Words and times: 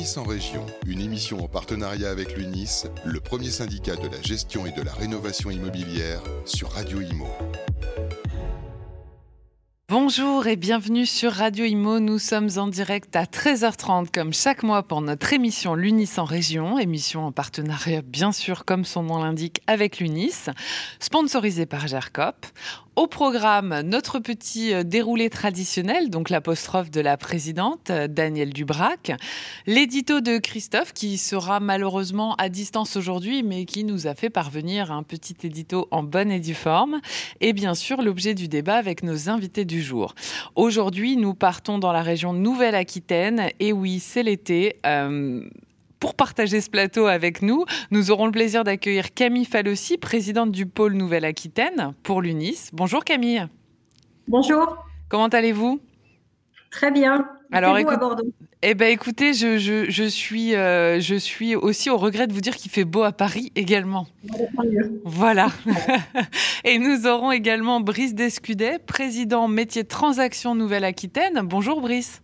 L'UNIS 0.00 0.16
en 0.16 0.22
région, 0.22 0.66
une 0.86 1.02
émission 1.02 1.44
en 1.44 1.46
partenariat 1.46 2.08
avec 2.08 2.34
l'UNIS, 2.34 2.86
le 3.04 3.20
premier 3.20 3.50
syndicat 3.50 3.96
de 3.96 4.08
la 4.08 4.22
gestion 4.22 4.64
et 4.64 4.72
de 4.72 4.80
la 4.80 4.94
rénovation 4.94 5.50
immobilière 5.50 6.22
sur 6.46 6.70
Radio 6.70 7.02
Imo. 7.02 7.26
Bonjour 9.90 10.46
et 10.46 10.56
bienvenue 10.56 11.04
sur 11.04 11.32
Radio 11.32 11.66
Imo. 11.66 12.00
Nous 12.00 12.18
sommes 12.18 12.48
en 12.56 12.68
direct 12.68 13.14
à 13.14 13.24
13h30 13.24 14.06
comme 14.10 14.32
chaque 14.32 14.62
mois 14.62 14.82
pour 14.82 15.02
notre 15.02 15.34
émission 15.34 15.74
L'UNIS 15.74 16.12
en 16.16 16.24
région, 16.24 16.78
émission 16.78 17.26
en 17.26 17.32
partenariat 17.32 18.00
bien 18.00 18.32
sûr 18.32 18.64
comme 18.64 18.86
son 18.86 19.02
nom 19.02 19.18
l'indique 19.18 19.60
avec 19.66 19.98
l'UNIS, 19.98 20.48
sponsorisée 20.98 21.66
par 21.66 21.88
GERCOP. 21.88 22.46
Au 22.96 23.06
programme, 23.06 23.82
notre 23.84 24.18
petit 24.18 24.74
euh, 24.74 24.82
déroulé 24.82 25.30
traditionnel, 25.30 26.10
donc 26.10 26.28
l'apostrophe 26.28 26.90
de 26.90 27.00
la 27.00 27.16
présidente 27.16 27.90
euh, 27.90 28.08
Danielle 28.08 28.52
Dubrac, 28.52 29.12
l'édito 29.66 30.20
de 30.20 30.38
Christophe 30.38 30.92
qui 30.92 31.16
sera 31.16 31.60
malheureusement 31.60 32.34
à 32.34 32.48
distance 32.48 32.96
aujourd'hui 32.96 33.44
mais 33.44 33.64
qui 33.64 33.84
nous 33.84 34.08
a 34.08 34.14
fait 34.16 34.28
parvenir 34.28 34.90
un 34.90 35.04
petit 35.04 35.36
édito 35.44 35.86
en 35.92 36.02
bonne 36.02 36.32
et 36.32 36.40
due 36.40 36.54
forme 36.54 37.00
et 37.40 37.52
bien 37.52 37.76
sûr 37.76 38.02
l'objet 38.02 38.34
du 38.34 38.48
débat 38.48 38.76
avec 38.76 39.04
nos 39.04 39.28
invités 39.28 39.64
du 39.64 39.82
jour. 39.82 40.16
Aujourd'hui, 40.56 41.16
nous 41.16 41.34
partons 41.34 41.78
dans 41.78 41.92
la 41.92 42.02
région 42.02 42.32
Nouvelle-Aquitaine 42.32 43.50
et 43.60 43.72
oui, 43.72 44.00
c'est 44.00 44.24
l'été. 44.24 44.80
Euh, 44.84 45.48
pour 46.00 46.14
partager 46.14 46.60
ce 46.60 46.70
plateau 46.70 47.06
avec 47.06 47.42
nous, 47.42 47.66
nous 47.90 48.10
aurons 48.10 48.26
le 48.26 48.32
plaisir 48.32 48.64
d'accueillir 48.64 49.12
Camille 49.14 49.44
Falossi, 49.44 49.98
présidente 49.98 50.50
du 50.50 50.66
pôle 50.66 50.94
Nouvelle-Aquitaine 50.94 51.94
pour 52.02 52.22
l'UNIS. 52.22 52.70
Bonjour 52.72 53.04
Camille. 53.04 53.46
Bonjour. 54.26 54.84
Comment 55.08 55.28
allez-vous? 55.28 55.80
Très 56.70 56.90
bien. 56.90 57.28
Alors 57.52 57.76
eh 58.62 58.74
ben 58.74 58.90
écoutez, 58.90 59.32
je, 59.32 59.56
je, 59.56 60.04
suis 60.04 60.54
euh, 60.54 61.00
je 61.00 61.14
suis 61.14 61.56
aussi 61.56 61.88
au 61.88 61.96
regret 61.96 62.26
de 62.26 62.34
vous 62.34 62.42
dire 62.42 62.54
qu'il 62.54 62.70
fait 62.70 62.84
beau 62.84 63.02
à 63.02 63.10
Paris 63.10 63.50
également. 63.56 64.06
Voilà. 65.04 65.48
Et 66.64 66.78
nous 66.78 67.06
aurons 67.06 67.32
également 67.32 67.80
Brice 67.80 68.14
Descudet, 68.14 68.78
président 68.78 69.48
métier 69.48 69.82
de 69.82 69.88
transaction 69.88 70.54
Nouvelle-Aquitaine. 70.54 71.40
Bonjour 71.42 71.80
Brice. 71.80 72.22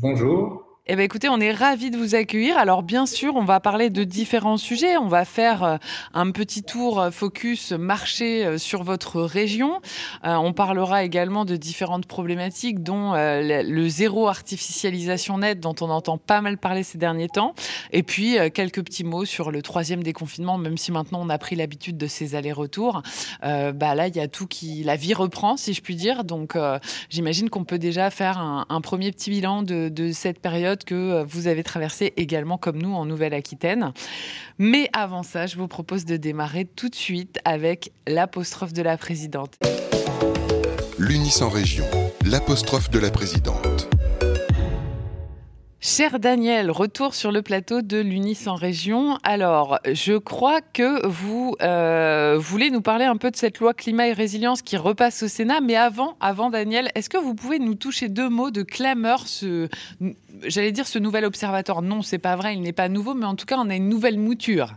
Bonjour. 0.00 0.69
Eh 0.92 0.96
bien, 0.96 1.04
écoutez, 1.04 1.28
on 1.28 1.38
est 1.38 1.52
ravis 1.52 1.92
de 1.92 1.96
vous 1.96 2.16
accueillir. 2.16 2.58
Alors, 2.58 2.82
bien 2.82 3.06
sûr, 3.06 3.36
on 3.36 3.44
va 3.44 3.60
parler 3.60 3.90
de 3.90 4.02
différents 4.02 4.56
sujets. 4.56 4.96
On 4.96 5.06
va 5.06 5.24
faire 5.24 5.62
euh, 5.62 5.76
un 6.14 6.32
petit 6.32 6.64
tour 6.64 6.98
euh, 6.98 7.12
focus 7.12 7.70
marché 7.70 8.44
euh, 8.44 8.58
sur 8.58 8.82
votre 8.82 9.22
région. 9.22 9.80
on 10.24 10.52
parlera 10.52 11.04
également 11.04 11.44
de 11.44 11.54
différentes 11.54 12.06
problématiques, 12.06 12.82
dont 12.82 13.12
le 13.14 13.88
zéro 13.88 14.26
artificialisation 14.26 15.38
nette, 15.38 15.60
dont 15.60 15.76
on 15.80 15.90
entend 15.90 16.18
pas 16.18 16.40
mal 16.40 16.58
parler 16.58 16.82
ces 16.82 16.98
derniers 16.98 17.28
temps. 17.28 17.54
Et 17.92 18.02
puis, 18.02 18.36
quelques 18.52 18.82
petits 18.82 19.04
mots 19.04 19.24
sur 19.24 19.52
le 19.52 19.62
troisième 19.62 20.02
déconfinement, 20.02 20.58
même 20.58 20.76
si 20.76 20.90
maintenant 20.90 21.20
on 21.22 21.28
a 21.28 21.38
pris 21.38 21.54
l'habitude 21.54 21.98
de 21.98 22.08
ces 22.08 22.34
allers-retours. 22.34 23.02
bah 23.42 23.94
là, 23.94 24.08
il 24.08 24.16
y 24.16 24.20
a 24.20 24.26
tout 24.26 24.48
qui, 24.48 24.82
la 24.82 24.96
vie 24.96 25.14
reprend, 25.14 25.56
si 25.56 25.72
je 25.72 25.82
puis 25.82 25.94
dire. 25.94 26.24
Donc, 26.24 26.56
j'imagine 27.08 27.48
qu'on 27.48 27.64
peut 27.64 27.78
déjà 27.78 28.10
faire 28.10 28.38
un, 28.38 28.80
premier 28.80 29.12
petit 29.12 29.30
bilan 29.30 29.62
de 29.62 30.10
cette 30.12 30.40
période 30.40 30.79
que 30.84 30.94
euh, 30.94 31.24
vous 31.24 31.46
avez 31.46 31.62
traversé 31.62 32.12
également 32.16 32.58
comme 32.58 32.80
nous 32.80 32.94
en 32.94 33.04
Nouvelle-Aquitaine. 33.04 33.92
Mais 34.58 34.88
avant 34.92 35.22
ça, 35.22 35.46
je 35.46 35.56
vous 35.56 35.68
propose 35.68 36.04
de 36.04 36.16
démarrer 36.16 36.64
tout 36.64 36.88
de 36.88 36.94
suite 36.94 37.38
avec 37.44 37.92
l'apostrophe 38.06 38.72
de 38.72 38.82
la 38.82 38.96
présidente. 38.96 39.56
L'Unis 40.98 41.42
en 41.42 41.48
région, 41.48 41.86
l'apostrophe 42.24 42.90
de 42.90 42.98
la 42.98 43.10
présidente. 43.10 43.89
Cher 45.82 46.20
Daniel, 46.20 46.70
retour 46.70 47.14
sur 47.14 47.32
le 47.32 47.40
plateau 47.40 47.80
de 47.80 47.96
l'UNIS 47.96 48.48
en 48.48 48.54
région. 48.54 49.16
Alors, 49.22 49.78
je 49.90 50.12
crois 50.18 50.60
que 50.60 51.06
vous 51.06 51.56
euh, 51.62 52.36
voulez 52.38 52.70
nous 52.70 52.82
parler 52.82 53.06
un 53.06 53.16
peu 53.16 53.30
de 53.30 53.36
cette 53.36 53.60
loi 53.60 53.72
climat 53.72 54.08
et 54.08 54.12
résilience 54.12 54.60
qui 54.60 54.76
repasse 54.76 55.22
au 55.22 55.28
Sénat. 55.28 55.62
Mais 55.62 55.76
avant, 55.76 56.18
avant 56.20 56.50
Daniel, 56.50 56.90
est-ce 56.94 57.08
que 57.08 57.16
vous 57.16 57.34
pouvez 57.34 57.58
nous 57.58 57.76
toucher 57.76 58.10
deux 58.10 58.28
mots 58.28 58.50
de 58.50 58.62
clameur, 58.62 59.24
j'allais 60.42 60.72
dire 60.72 60.86
ce 60.86 60.98
nouvel 60.98 61.24
observatoire? 61.24 61.80
Non, 61.80 62.02
c'est 62.02 62.18
pas 62.18 62.36
vrai, 62.36 62.52
il 62.52 62.60
n'est 62.60 62.74
pas 62.74 62.90
nouveau, 62.90 63.14
mais 63.14 63.24
en 63.24 63.34
tout 63.34 63.46
cas, 63.46 63.56
on 63.58 63.70
a 63.70 63.74
une 63.74 63.88
nouvelle 63.88 64.18
mouture. 64.18 64.74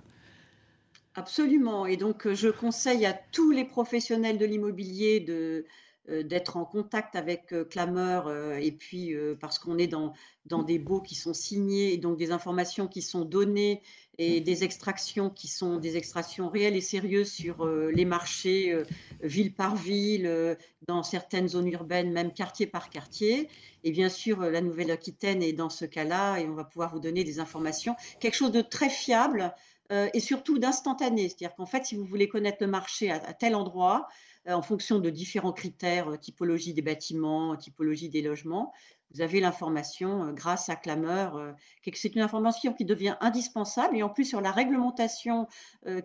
Absolument. 1.15 1.85
Et 1.85 1.97
donc, 1.97 2.31
je 2.31 2.47
conseille 2.47 3.05
à 3.05 3.13
tous 3.33 3.51
les 3.51 3.65
professionnels 3.65 4.37
de 4.37 4.45
l'immobilier 4.45 5.19
de 5.19 5.33
euh, 5.33 5.65
d'être 6.09 6.57
en 6.57 6.65
contact 6.65 7.15
avec 7.15 7.53
euh, 7.53 7.63
Clameur 7.63 8.27
euh, 8.27 8.57
et 8.57 8.71
puis 8.71 9.15
parce 9.39 9.57
qu'on 9.57 9.77
est 9.77 9.87
dans, 9.87 10.13
dans 10.45 10.63
des 10.63 10.79
baux 10.79 11.01
qui 11.01 11.15
sont 11.15 11.33
signés 11.33 11.93
et 11.93 11.97
donc 11.97 12.17
des 12.17 12.31
informations 12.31 12.87
qui 12.87 13.01
sont 13.01 13.23
données 13.23 13.81
et 14.17 14.41
des 14.41 14.63
extractions 14.63 15.29
qui 15.29 15.47
sont 15.47 15.77
des 15.77 15.97
extractions 15.97 16.49
réelles 16.49 16.75
et 16.75 16.81
sérieuses 16.81 17.31
sur 17.31 17.65
les 17.65 18.05
marchés 18.05 18.83
ville 19.23 19.55
par 19.55 19.75
ville, 19.75 20.55
dans 20.87 21.01
certaines 21.01 21.47
zones 21.47 21.69
urbaines, 21.69 22.11
même 22.11 22.31
quartier 22.31 22.67
par 22.67 22.91
quartier. 22.91 23.49
Et 23.83 23.91
bien 23.91 24.09
sûr, 24.09 24.41
la 24.41 24.61
Nouvelle-Aquitaine 24.61 25.41
est 25.41 25.53
dans 25.53 25.71
ce 25.71 25.85
cas-là 25.85 26.37
et 26.37 26.45
on 26.45 26.53
va 26.53 26.63
pouvoir 26.63 26.93
vous 26.93 26.99
donner 26.99 27.23
des 27.23 27.39
informations, 27.39 27.95
quelque 28.19 28.35
chose 28.35 28.51
de 28.51 28.61
très 28.61 28.89
fiable 28.89 29.51
et 29.89 30.19
surtout 30.19 30.57
d'instantané. 30.59 31.29
C'est-à-dire 31.29 31.55
qu'en 31.55 31.65
fait, 31.65 31.85
si 31.85 31.95
vous 31.95 32.05
voulez 32.05 32.27
connaître 32.27 32.57
le 32.61 32.67
marché 32.67 33.11
à 33.11 33.33
tel 33.33 33.53
endroit, 33.55 34.07
euh, 34.49 34.53
en 34.53 34.61
fonction 34.61 34.99
de 34.99 35.09
différents 35.09 35.53
critères, 35.53 36.09
euh, 36.09 36.17
typologie 36.17 36.73
des 36.73 36.81
bâtiments, 36.81 37.55
typologie 37.55 38.09
des 38.09 38.21
logements. 38.21 38.73
Vous 39.13 39.21
avez 39.21 39.39
l'information 39.39 40.25
euh, 40.25 40.31
grâce 40.33 40.67
à 40.67 40.75
Clameur. 40.75 41.53
C'est 41.93 42.13
une 42.15 42.21
information 42.21 42.73
qui 42.73 42.83
devient 42.83 43.15
indispensable 43.21 43.95
et 43.95 44.03
en 44.03 44.09
plus 44.09 44.25
sur 44.25 44.41
la 44.41 44.51
réglementation 44.51 45.47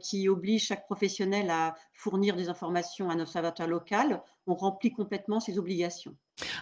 qui 0.01 0.29
oblige 0.29 0.67
chaque 0.67 0.87
professionnel 0.87 1.51
à 1.51 1.75
fournir 1.93 2.37
des 2.37 2.49
informations 2.49 3.11
à 3.11 3.15
un 3.15 3.21
observateur 3.21 3.67
local, 3.67 4.23
on 4.47 4.55
remplit 4.55 4.93
complètement 4.93 5.41
ses 5.41 5.59
obligations. 5.59 6.15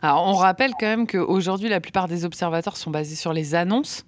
Alors 0.03 0.27
on 0.27 0.35
rappelle 0.35 0.73
quand 0.79 0.87
même 0.87 1.07
qu'aujourd'hui 1.07 1.69
la 1.69 1.81
plupart 1.81 2.09
des 2.09 2.25
observateurs 2.25 2.77
sont 2.77 2.91
basés 2.91 3.17
sur 3.17 3.33
les 3.33 3.55
annonces 3.55 4.05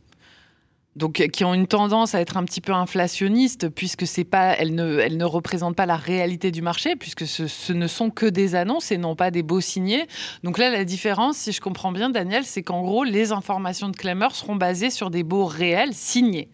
donc 0.99 1.15
qui 1.33 1.45
ont 1.45 1.55
une 1.55 1.67
tendance 1.67 2.15
à 2.15 2.21
être 2.21 2.37
un 2.37 2.45
petit 2.45 2.61
peu 2.61 2.73
inflationnistes 2.73 3.69
puisque 3.69 4.07
c'est 4.07 4.25
pas 4.25 4.55
elles 4.57 4.75
ne 4.75 4.99
elles 4.99 5.17
ne 5.17 5.25
représentent 5.25 5.77
pas 5.77 5.87
la 5.87 5.97
réalité 5.97 6.51
du 6.51 6.61
marché 6.61 6.97
puisque 6.97 7.27
ce, 7.27 7.73
ne 7.73 7.87
sont 7.87 8.11
que 8.11 8.27
des 8.27 8.55
annonces 8.55 8.91
et 8.93 8.99
non 8.99 9.17
pas 9.17 9.31
des 9.31 9.43
beaux 9.43 9.61
signés. 9.61 10.07
Donc 10.43 10.59
là 10.59 10.71
la 10.71 10.85
différence 10.85 11.39
si 11.39 11.53
je 11.53 11.61
comprends 11.61 11.93
bien 11.93 12.11
Daniel, 12.11 12.45
c'est 12.45 12.63
qu'en 12.63 12.83
gros 12.83 13.05
les 13.05 13.33
informations 13.33 13.89
de 13.89 13.97
Clameur 13.97 14.35
seront 14.35 14.57
basées 14.57 14.91
sur 14.91 15.11
des 15.11 15.23
baux 15.23 15.47
réels 15.47 15.95
signés. 15.95 16.51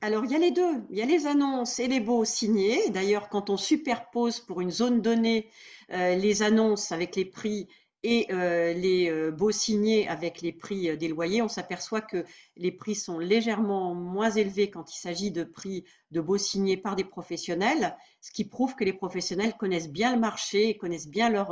Alors, 0.00 0.26
il 0.26 0.32
y 0.32 0.34
a 0.34 0.38
les 0.38 0.50
deux. 0.50 0.82
Il 0.90 0.98
y 0.98 1.02
a 1.02 1.06
les 1.06 1.26
annonces 1.26 1.78
et 1.78 1.88
les 1.88 1.98
baux 1.98 2.26
signés. 2.26 2.90
D'ailleurs, 2.90 3.30
quand 3.30 3.48
on 3.48 3.56
superpose 3.56 4.38
pour 4.38 4.60
une 4.60 4.70
zone 4.70 5.00
donnée 5.00 5.48
euh, 5.94 6.14
les 6.14 6.42
annonces 6.42 6.92
avec 6.92 7.16
les 7.16 7.24
prix 7.24 7.68
et 8.04 8.26
euh, 8.30 8.74
les 8.74 9.10
euh, 9.10 9.32
baux 9.32 9.50
signés 9.50 10.06
avec 10.06 10.42
les 10.42 10.52
prix 10.52 10.90
euh, 10.90 10.96
des 10.96 11.08
loyers, 11.08 11.40
on 11.40 11.48
s'aperçoit 11.48 12.02
que 12.02 12.24
les 12.56 12.70
prix 12.70 12.94
sont 12.94 13.18
légèrement 13.18 13.94
moins 13.94 14.30
élevés 14.30 14.70
quand 14.70 14.94
il 14.94 14.98
s'agit 14.98 15.30
de 15.30 15.42
prix 15.42 15.84
de 16.10 16.20
baux 16.20 16.36
signés 16.36 16.76
par 16.76 16.96
des 16.96 17.04
professionnels, 17.04 17.96
ce 18.20 18.30
qui 18.30 18.44
prouve 18.44 18.76
que 18.76 18.84
les 18.84 18.92
professionnels 18.92 19.54
connaissent 19.54 19.90
bien 19.90 20.14
le 20.14 20.20
marché 20.20 20.76
connaissent 20.76 21.08
bien 21.08 21.30
leur, 21.30 21.50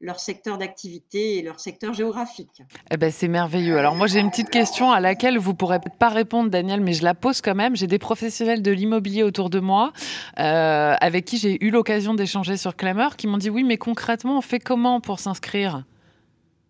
leur 0.00 0.20
secteur 0.20 0.58
d'activité 0.58 1.38
et 1.38 1.42
leur 1.42 1.60
secteur 1.60 1.92
géographique. 1.94 2.62
Eh 2.90 2.96
ben, 2.96 3.10
c'est 3.10 3.28
merveilleux. 3.28 3.78
Alors 3.78 3.94
moi 3.94 4.06
j'ai 4.06 4.20
une 4.20 4.30
petite 4.30 4.50
question 4.50 4.90
à 4.90 5.00
laquelle 5.00 5.38
vous 5.38 5.54
pourrez 5.54 5.80
peut-être 5.80 5.98
pas 5.98 6.08
répondre 6.08 6.50
Daniel, 6.50 6.80
mais 6.80 6.92
je 6.92 7.04
la 7.04 7.14
pose 7.14 7.40
quand 7.40 7.54
même. 7.54 7.76
J'ai 7.76 7.86
des 7.86 7.98
professionnels 7.98 8.62
de 8.62 8.70
l'immobilier 8.70 9.22
autour 9.22 9.50
de 9.50 9.60
moi 9.60 9.92
euh, 10.38 10.94
avec 11.00 11.24
qui 11.24 11.38
j'ai 11.38 11.64
eu 11.64 11.70
l'occasion 11.70 12.14
d'échanger 12.14 12.56
sur 12.56 12.76
Clameur 12.76 13.16
qui 13.16 13.26
m'ont 13.26 13.38
dit 13.38 13.50
oui 13.50 13.64
mais 13.64 13.78
concrètement 13.78 14.38
on 14.38 14.42
fait 14.42 14.60
comment 14.60 15.00
pour 15.00 15.20
s'inscrire? 15.20 15.84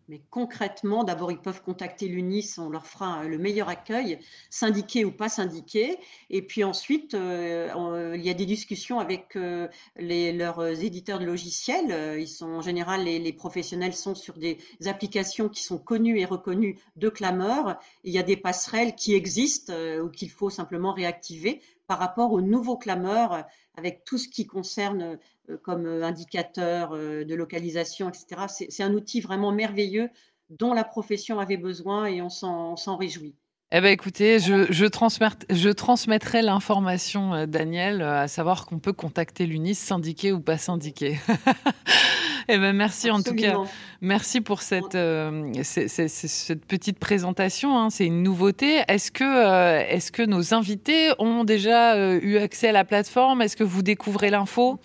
Mais 0.08 0.20
concrètement, 0.30 1.04
d'abord, 1.04 1.32
ils 1.32 1.38
peuvent 1.38 1.62
contacter 1.62 2.08
l'UNIS, 2.08 2.58
on 2.58 2.68
leur 2.68 2.86
fera 2.86 3.24
le 3.24 3.38
meilleur 3.38 3.68
accueil, 3.68 4.18
syndiqué 4.50 5.04
ou 5.04 5.12
pas 5.12 5.28
syndiqué. 5.28 5.98
Et 6.30 6.42
puis 6.42 6.64
ensuite, 6.64 7.14
euh, 7.14 8.12
il 8.14 8.24
y 8.24 8.30
a 8.30 8.34
des 8.34 8.46
discussions 8.46 8.98
avec 8.98 9.36
euh, 9.36 9.68
leurs 9.96 10.62
éditeurs 10.82 11.18
de 11.18 11.24
logiciels. 11.24 12.20
Ils 12.20 12.28
sont 12.28 12.46
en 12.46 12.60
général, 12.62 13.04
les, 13.04 13.18
les, 13.18 13.32
professionnels 13.32 13.94
sont 13.94 14.14
sur 14.14 14.34
des 14.34 14.58
applications 14.86 15.48
qui 15.48 15.62
sont 15.62 15.78
connues 15.78 16.18
et 16.18 16.24
reconnues 16.24 16.78
de 16.96 17.08
clameurs. 17.08 17.78
Il 18.04 18.12
y 18.12 18.18
a 18.18 18.22
des 18.22 18.36
passerelles 18.36 18.94
qui 18.94 19.14
existent 19.14 19.72
euh, 19.72 20.02
ou 20.02 20.10
qu'il 20.10 20.30
faut 20.30 20.50
simplement 20.50 20.92
réactiver 20.92 21.60
par 21.86 21.98
rapport 21.98 22.32
aux 22.32 22.40
nouveaux 22.40 22.76
clameurs 22.76 23.44
avec 23.76 24.04
tout 24.04 24.18
ce 24.18 24.28
qui 24.28 24.46
concerne 24.46 25.18
euh, 25.50 25.56
comme 25.62 25.86
euh, 25.86 26.04
indicateur 26.04 26.92
euh, 26.92 27.24
de 27.24 27.34
localisation, 27.34 28.08
etc. 28.08 28.46
C'est 28.48 28.82
un 28.82 28.94
outil 28.94 29.20
vraiment 29.20 29.52
merveilleux 29.52 30.08
dont 30.50 30.72
la 30.72 30.84
profession 30.84 31.38
avait 31.38 31.56
besoin 31.56 32.06
et 32.06 32.22
on 32.22 32.28
s'en 32.28 32.96
réjouit. 32.96 33.34
Eh 33.72 33.80
ben 33.80 33.88
écoutez, 33.88 34.38
je 34.38 35.72
transmettrai 35.72 36.42
l'information, 36.42 37.46
Daniel, 37.46 38.02
à 38.02 38.28
savoir 38.28 38.66
qu'on 38.66 38.78
peut 38.78 38.92
contacter 38.92 39.46
l'UNIS, 39.46 39.74
syndiqué 39.74 40.32
ou 40.32 40.40
pas 40.40 40.58
syndiqué. 40.58 41.18
Eh 42.48 42.58
ben 42.58 42.76
merci 42.76 43.10
en 43.10 43.22
tout 43.22 43.34
cas. 43.34 43.56
Merci 44.00 44.40
pour 44.40 44.60
cette, 44.60 44.94
euh, 44.94 45.52
cette 45.62 46.64
petite 46.66 46.98
présentation. 46.98 47.78
Hein. 47.78 47.90
C'est 47.90 48.06
une 48.06 48.22
nouveauté. 48.22 48.82
Est-ce 48.86 49.10
que, 49.10 49.24
euh, 49.24 49.82
est-ce 49.88 50.12
que 50.12 50.22
nos 50.22 50.52
invités 50.52 51.10
ont 51.18 51.44
déjà 51.44 51.94
euh, 51.94 52.20
eu 52.22 52.36
accès 52.36 52.68
à 52.68 52.72
la 52.72 52.84
plateforme? 52.84 53.40
Est-ce 53.40 53.56
que 53.56 53.64
vous 53.64 53.82
découvrez 53.82 54.30
l'info? 54.30 54.78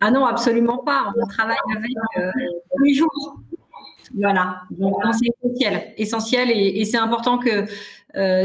Ah 0.00 0.10
non, 0.10 0.26
absolument 0.26 0.78
pas. 0.78 1.12
On 1.16 1.26
travaille 1.26 1.56
avec 1.76 1.90
tous 2.16 2.84
les 2.84 2.94
jours. 2.94 3.36
Voilà, 4.14 4.62
donc 4.70 4.96
c'est 5.12 5.30
essentiel, 5.42 5.94
essentiel 5.96 6.50
et, 6.50 6.84
c'est 6.84 6.98
important 6.98 7.38
que 7.38 7.64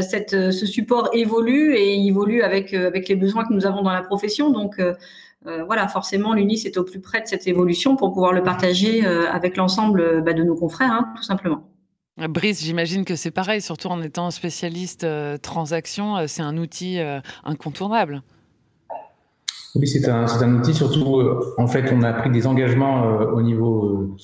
cette, 0.00 0.30
ce 0.30 0.64
support 0.64 1.10
évolue 1.12 1.74
et 1.74 2.06
évolue 2.06 2.42
avec, 2.42 2.72
avec 2.72 3.08
les 3.08 3.16
besoins 3.16 3.44
que 3.44 3.52
nous 3.52 3.66
avons 3.66 3.82
dans 3.82 3.92
la 3.92 4.02
profession. 4.02 4.50
Donc, 4.50 4.78
euh, 4.78 4.94
voilà, 5.44 5.88
forcément, 5.88 6.34
l'UNIS 6.34 6.66
est 6.66 6.76
au 6.76 6.84
plus 6.84 7.00
près 7.00 7.20
de 7.20 7.26
cette 7.26 7.46
évolution 7.46 7.96
pour 7.96 8.12
pouvoir 8.12 8.32
le 8.32 8.42
partager 8.42 9.06
euh, 9.06 9.30
avec 9.30 9.56
l'ensemble 9.56 10.00
euh, 10.00 10.20
bah, 10.20 10.32
de 10.32 10.42
nos 10.42 10.56
confrères, 10.56 10.92
hein, 10.92 11.12
tout 11.16 11.22
simplement. 11.22 11.68
Brice, 12.28 12.64
j'imagine 12.64 13.04
que 13.04 13.14
c'est 13.14 13.30
pareil, 13.30 13.62
surtout 13.62 13.88
en 13.88 14.02
étant 14.02 14.32
spécialiste 14.32 15.06
transaction, 15.40 16.26
c'est 16.26 16.42
un 16.42 16.56
outil 16.56 16.98
incontournable. 17.44 18.22
Oui, 19.76 19.86
c'est 19.86 20.08
un, 20.08 20.26
un, 20.26 20.54
outil, 20.56 20.74
surtout, 20.74 21.22
en 21.58 21.68
fait, 21.68 21.92
on 21.92 22.02
a 22.02 22.12
pris 22.12 22.30
des 22.30 22.48
engagements 22.48 23.04
au 23.04 23.40
niveau 23.40 24.16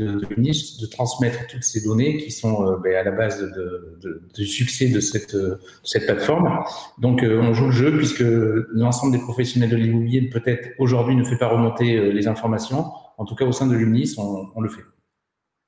de, 0.00 0.20
de, 0.20 0.80
de 0.80 0.86
transmettre 0.86 1.46
toutes 1.48 1.62
ces 1.62 1.82
données 1.82 2.16
qui 2.16 2.30
sont 2.30 2.66
euh, 2.66 2.76
ben, 2.76 2.94
à 2.96 3.02
la 3.02 3.10
base 3.10 3.44
du 4.34 4.46
succès 4.46 4.88
de 4.88 5.00
cette, 5.00 5.36
cette 5.84 6.06
plateforme. 6.06 6.64
Donc, 6.98 7.22
euh, 7.22 7.40
on 7.40 7.52
joue 7.52 7.66
le 7.66 7.72
jeu 7.72 7.96
puisque 7.96 8.24
l'ensemble 8.72 9.12
des 9.12 9.22
professionnels 9.22 9.70
de 9.70 9.76
l'immobilier 9.76 10.28
peut-être 10.28 10.70
aujourd'hui 10.78 11.16
ne 11.16 11.24
fait 11.24 11.36
pas 11.36 11.48
remonter 11.48 11.96
euh, 11.96 12.10
les 12.10 12.26
informations. 12.28 12.86
En 13.18 13.24
tout 13.24 13.34
cas, 13.34 13.44
au 13.44 13.52
sein 13.52 13.66
de 13.66 13.74
l'UNIS, 13.74 14.14
on, 14.18 14.48
on, 14.54 14.60
le 14.60 14.68
fait. 14.68 14.82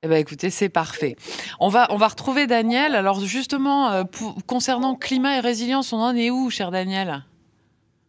Eh 0.01 0.07
ben, 0.07 0.17
écoutez, 0.17 0.49
c'est 0.49 0.69
parfait. 0.69 1.15
On 1.59 1.69
va, 1.69 1.87
on 1.91 1.97
va 1.97 2.07
retrouver 2.07 2.47
Daniel. 2.47 2.95
Alors, 2.95 3.19
justement, 3.19 4.03
concernant 4.47 4.95
climat 4.95 5.37
et 5.37 5.39
résilience, 5.39 5.93
on 5.93 5.97
en 5.97 6.15
est 6.15 6.31
où, 6.31 6.49
cher 6.49 6.71
Daniel? 6.71 7.23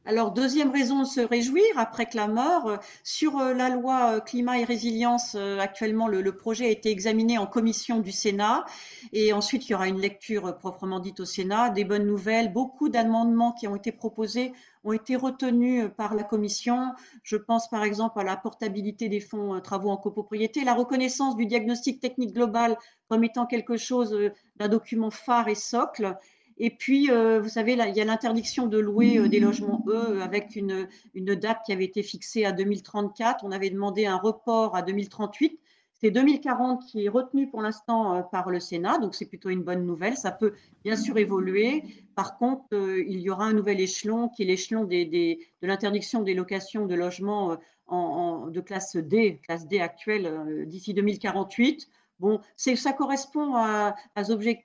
Alors, 0.06 0.32
deuxième 0.32 0.70
raison 0.70 1.00
de 1.00 1.06
se 1.06 1.22
réjouir 1.22 1.64
après 1.76 2.04
Clameur, 2.04 2.66
euh, 2.66 2.76
sur 3.04 3.38
euh, 3.38 3.54
la 3.54 3.70
loi 3.70 4.16
euh, 4.16 4.20
climat 4.20 4.58
et 4.58 4.64
résilience, 4.64 5.34
actuellement, 5.34 6.08
le, 6.08 6.36
projet 6.36 6.66
a 6.66 6.68
été 6.68 6.90
examiné 6.90 7.38
en 7.38 7.46
commission 7.46 8.00
du 8.00 8.12
Sénat 8.12 8.66
et 9.14 9.32
ensuite 9.32 9.66
il 9.66 9.72
y 9.72 9.74
aura 9.74 9.88
une 9.88 10.00
lecture 10.00 10.58
proprement 10.58 11.00
dite 11.00 11.20
au 11.20 11.24
Sénat. 11.24 11.70
Des 11.70 11.84
bonnes 11.84 12.06
nouvelles, 12.06 12.52
beaucoup 12.52 12.90
d'amendements 12.90 13.52
qui 13.52 13.66
ont 13.66 13.76
été 13.76 13.92
proposés 13.92 14.52
ont 14.82 14.92
été 14.92 15.16
retenus 15.16 15.88
par 15.96 16.14
la 16.14 16.24
commission. 16.24 16.92
Je 17.22 17.36
pense 17.36 17.70
par 17.70 17.84
exemple 17.84 18.18
à 18.18 18.24
la 18.24 18.36
portabilité 18.36 19.08
des 19.08 19.20
fonds 19.20 19.60
travaux 19.60 19.90
en 19.90 19.96
copropriété, 19.96 20.64
la 20.64 20.74
reconnaissance 20.74 21.36
du 21.36 21.46
diagnostic 21.46 22.00
technique 22.00 22.34
global 22.34 22.76
comme 23.08 23.24
étant 23.24 23.46
quelque 23.46 23.76
chose 23.76 24.14
d'un 24.56 24.68
document 24.68 25.10
phare 25.10 25.48
et 25.48 25.54
socle 25.54 26.18
et 26.56 26.70
puis, 26.70 27.10
euh, 27.10 27.40
vous 27.40 27.48
savez, 27.48 27.72
il 27.72 27.96
y 27.96 28.00
a 28.00 28.04
l'interdiction 28.04 28.66
de 28.66 28.78
louer 28.78 29.18
euh, 29.18 29.28
des 29.28 29.40
logements 29.40 29.84
E 29.88 30.20
avec 30.22 30.54
une, 30.54 30.86
date 31.14 31.58
qui 31.66 31.72
avait 31.72 31.84
été 31.84 32.02
fixée 32.02 32.44
à 32.44 32.52
2034. 32.52 33.44
On 33.44 33.50
avait 33.50 33.70
demandé 33.70 34.06
un 34.06 34.16
report 34.16 34.76
à 34.76 34.82
2038. 34.82 35.58
C'est 35.94 36.10
2040 36.10 36.84
qui 36.86 37.06
est 37.06 37.08
retenu 37.08 37.48
pour 37.48 37.60
l'instant 37.60 38.14
euh, 38.14 38.22
par 38.22 38.50
le 38.50 38.60
Sénat, 38.60 38.98
donc 38.98 39.14
c'est 39.14 39.26
plutôt 39.26 39.48
une 39.48 39.62
bonne 39.62 39.84
nouvelle. 39.84 40.16
Ça 40.16 40.30
peut 40.30 40.54
bien 40.84 40.96
sûr 40.96 41.18
évoluer. 41.18 41.82
Par 42.14 42.36
contre, 42.38 42.64
il 42.72 43.20
y 43.20 43.30
aura 43.30 43.46
un 43.46 43.52
nouvel 43.52 43.80
échelon 43.80 44.28
qui 44.28 44.42
est 44.42 44.46
l'échelon 44.46 44.84
de 44.84 45.66
l'interdiction 45.66 46.22
des 46.22 46.34
locations 46.34 46.86
de 46.86 46.94
logements 46.94 47.56
en, 47.86 47.96
en, 47.96 48.46
de 48.48 48.60
classe 48.60 48.96
D, 48.96 49.40
classe 49.42 49.66
D 49.66 49.80
actuelle, 49.80 50.66
d'ici 50.68 50.94
2048. 50.94 51.88
Bon, 52.24 52.40
ça 52.56 52.94
correspond 52.94 53.52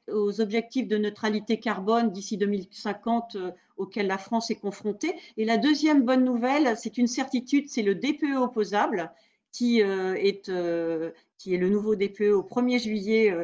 aux 0.08 0.40
objectifs 0.40 0.88
de 0.88 0.98
neutralité 0.98 1.60
carbone 1.60 2.10
d'ici 2.10 2.38
2050 2.38 3.36
euh, 3.36 3.52
auxquels 3.76 4.08
la 4.08 4.18
France 4.18 4.50
est 4.50 4.56
confrontée. 4.56 5.14
Et 5.36 5.44
la 5.44 5.58
deuxième 5.58 6.06
bonne 6.06 6.24
nouvelle, 6.24 6.78
c'est 6.78 6.98
une 6.98 7.08
certitude, 7.08 7.68
c'est 7.68 7.82
le 7.82 7.96
DPE 7.96 8.38
opposable 8.38 9.12
qui, 9.52 9.84
euh, 9.84 10.14
est, 10.14 10.48
euh, 10.48 11.12
qui 11.38 11.54
est 11.54 11.58
le 11.58 11.68
nouveau 11.68 11.98
DPE 11.98 12.32
au 12.32 12.44
1er 12.44 12.80
juillet, 12.80 13.36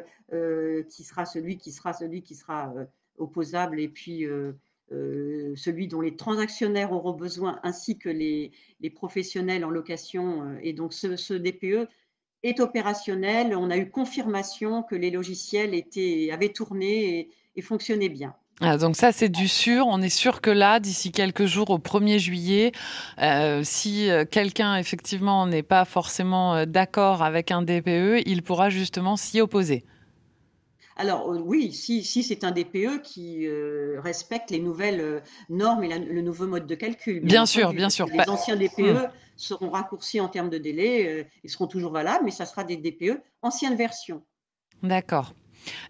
qui 0.89 1.03
sera 1.03 1.25
celui 1.25 1.57
qui 1.57 1.73
sera 1.73 1.91
celui 1.91 2.21
qui 2.21 2.35
sera 2.35 2.73
opposable 3.17 3.81
et 3.81 3.89
puis 3.89 4.25
celui 4.91 5.89
dont 5.89 5.99
les 5.99 6.15
transactionnaires 6.15 6.93
auront 6.93 7.13
besoin 7.13 7.59
ainsi 7.63 7.97
que 7.97 8.07
les, 8.07 8.53
professionnels 8.91 9.65
en 9.65 9.69
location. 9.69 10.57
et 10.61 10.71
donc 10.71 10.93
ce 10.93 11.33
DPE 11.33 11.89
est 12.45 12.59
opérationnel. 12.59 13.55
On 13.55 13.69
a 13.69 13.77
eu 13.77 13.89
confirmation 13.89 14.83
que 14.83 14.95
les 14.95 15.11
logiciels 15.11 15.73
étaient, 15.73 16.29
avaient 16.31 16.49
tourné 16.49 17.29
et, 17.55 17.61
fonctionnaient 17.61 18.09
bien. 18.09 18.35
Ah, 18.61 18.77
donc 18.77 18.95
ça, 18.95 19.11
c'est 19.11 19.29
du 19.29 19.47
sûr. 19.47 19.85
On 19.87 20.01
est 20.01 20.09
sûr 20.09 20.39
que 20.39 20.49
là, 20.49 20.79
d'ici 20.79 21.11
quelques 21.11 21.45
jours, 21.45 21.71
au 21.71 21.77
1er 21.77 22.19
juillet, 22.19 22.71
euh, 23.21 23.61
si 23.63 24.09
euh, 24.09 24.23
quelqu'un, 24.29 24.77
effectivement, 24.77 25.45
n'est 25.47 25.63
pas 25.63 25.83
forcément 25.83 26.55
euh, 26.55 26.65
d'accord 26.65 27.23
avec 27.23 27.51
un 27.51 27.61
DPE, 27.61 28.23
il 28.25 28.43
pourra 28.43 28.69
justement 28.69 29.17
s'y 29.17 29.41
opposer. 29.41 29.83
Alors 30.95 31.27
oui, 31.27 31.73
si, 31.73 32.03
si 32.03 32.23
c'est 32.23 32.43
un 32.43 32.51
DPE 32.51 33.01
qui 33.03 33.47
respecte 33.97 34.49
les 34.49 34.59
nouvelles 34.59 35.21
normes 35.49 35.83
et 35.83 35.99
le 35.99 36.21
nouveau 36.21 36.47
mode 36.47 36.67
de 36.67 36.75
calcul. 36.75 37.19
Bien, 37.21 37.45
sûr, 37.45 37.73
bien 37.73 37.89
sûr. 37.89 38.07
Les 38.07 38.29
anciens 38.29 38.55
DPE 38.55 38.79
hum 38.79 39.09
seront 39.35 39.69
raccourcis 39.69 40.19
en 40.19 40.29
termes 40.29 40.49
de 40.49 40.57
délai, 40.57 41.07
euh, 41.07 41.23
ils 41.43 41.49
seront 41.49 41.67
toujours 41.67 41.91
valables, 41.91 42.25
mais 42.25 42.31
ça 42.31 42.45
sera 42.45 42.63
des 42.63 42.77
DPE 42.77 43.21
ancienne 43.41 43.75
version. 43.75 44.23
D'accord. 44.83 45.33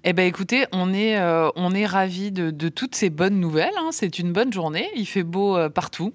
Eh 0.04 0.14
bien, 0.14 0.26
écoutez, 0.26 0.66
on 0.72 0.94
est, 0.94 1.18
euh, 1.18 1.50
ravis 1.86 2.32
de, 2.32 2.70
toutes 2.70 2.96
ces 2.96 3.10
bonnes 3.10 3.40
nouvelles. 3.40 3.74
Hein. 3.78 3.90
C'est 3.92 4.20
une 4.20 4.32
bonne 4.32 4.52
journée. 4.52 4.90
Il 4.96 5.06
fait 5.06 5.24
beau 5.24 5.58
euh, 5.58 5.70
partout. 5.70 6.14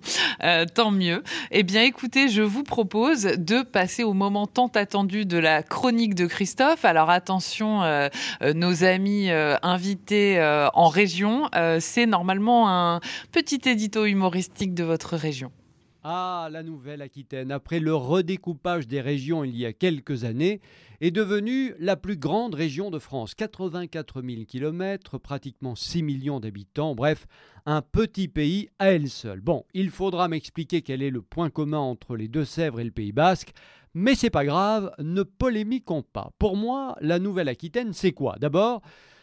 tant 0.75 0.91
mieux. 0.91 1.23
Eh 1.51 1.63
bien, 1.63 1.83
écoutez, 1.83 2.29
je 2.29 2.43
vous 2.43 2.63
propose 2.63 3.23
de 3.23 3.63
passer 3.63 4.05
au 4.05 4.13
moment 4.13 4.47
tant 4.47 4.69
attendu 4.69 5.27
de 5.27 5.39
la 5.39 5.63
chronique 5.63 6.15
de 6.15 6.27
Christophe. 6.27 6.85
Alors, 6.85 7.11
attention, 7.11 7.83
nos 8.43 8.85
amis 8.85 9.31
invités 9.31 10.41
en 10.75 10.89
région, 10.89 11.49
c'est 11.79 12.07
normalement 12.07 12.69
un 12.71 13.01
petit 13.33 13.61
édito 13.67 14.05
humoristique 14.07 14.75
de 14.75 14.85
votre 14.85 15.17
région. 15.17 15.53
Ah, 16.03 16.49
la 16.51 16.63
Nouvelle-Aquitaine, 16.63 17.53
après 17.53 17.79
le 17.79 17.95
redécoupage 17.95 18.89
des 18.89 19.03
régions 19.03 19.45
il 19.45 19.55
y 19.55 19.67
a 19.67 19.75
quelques 19.75 20.25
années, 20.25 20.63
est 21.03 21.11
devenue 21.11 21.75
la 21.79 21.95
plus 21.95 22.17
grande 22.17 22.55
région 22.55 22.91
de 22.91 22.99
France. 22.99 23.35
84 23.35 24.23
000 24.23 24.45
km, 24.49 25.19
pratiquement 25.19 25.75
6 25.75 26.03
millions 26.03 26.41
d'habitants, 26.41 26.95
bref, 26.95 27.27
un 27.67 27.83
petit 27.83 28.29
pays 28.29 28.71
à 28.79 28.93
elle 28.93 29.11
seule. 29.11 29.43
Bon, 29.43 29.67
il 29.75 29.91
faudra 29.91 30.29
m'expliquer 30.29 30.81
quel 30.81 31.03
est 31.03 31.11
le 31.11 31.21
point 31.21 31.51
commun 31.51 31.81
entre 31.81 32.17
les 32.17 32.29
Deux-Sèvres 32.29 32.81
et 32.81 32.85
le 32.85 32.93
Pays 32.93 33.13
Basque, 33.13 33.53
mais 33.93 34.15
c'est 34.15 34.31
pas 34.31 34.47
grave, 34.47 34.95
ne 35.01 35.23
polémiquons 35.23 36.03
pas. 36.03 36.31
Pour 36.39 36.57
moi, 36.57 36.97
la 37.03 37.19
Nouvelle-Aquitaine, 37.19 37.93
c'est 37.93 38.13
quoi? 38.13 38.37
D'abord, 38.41 38.81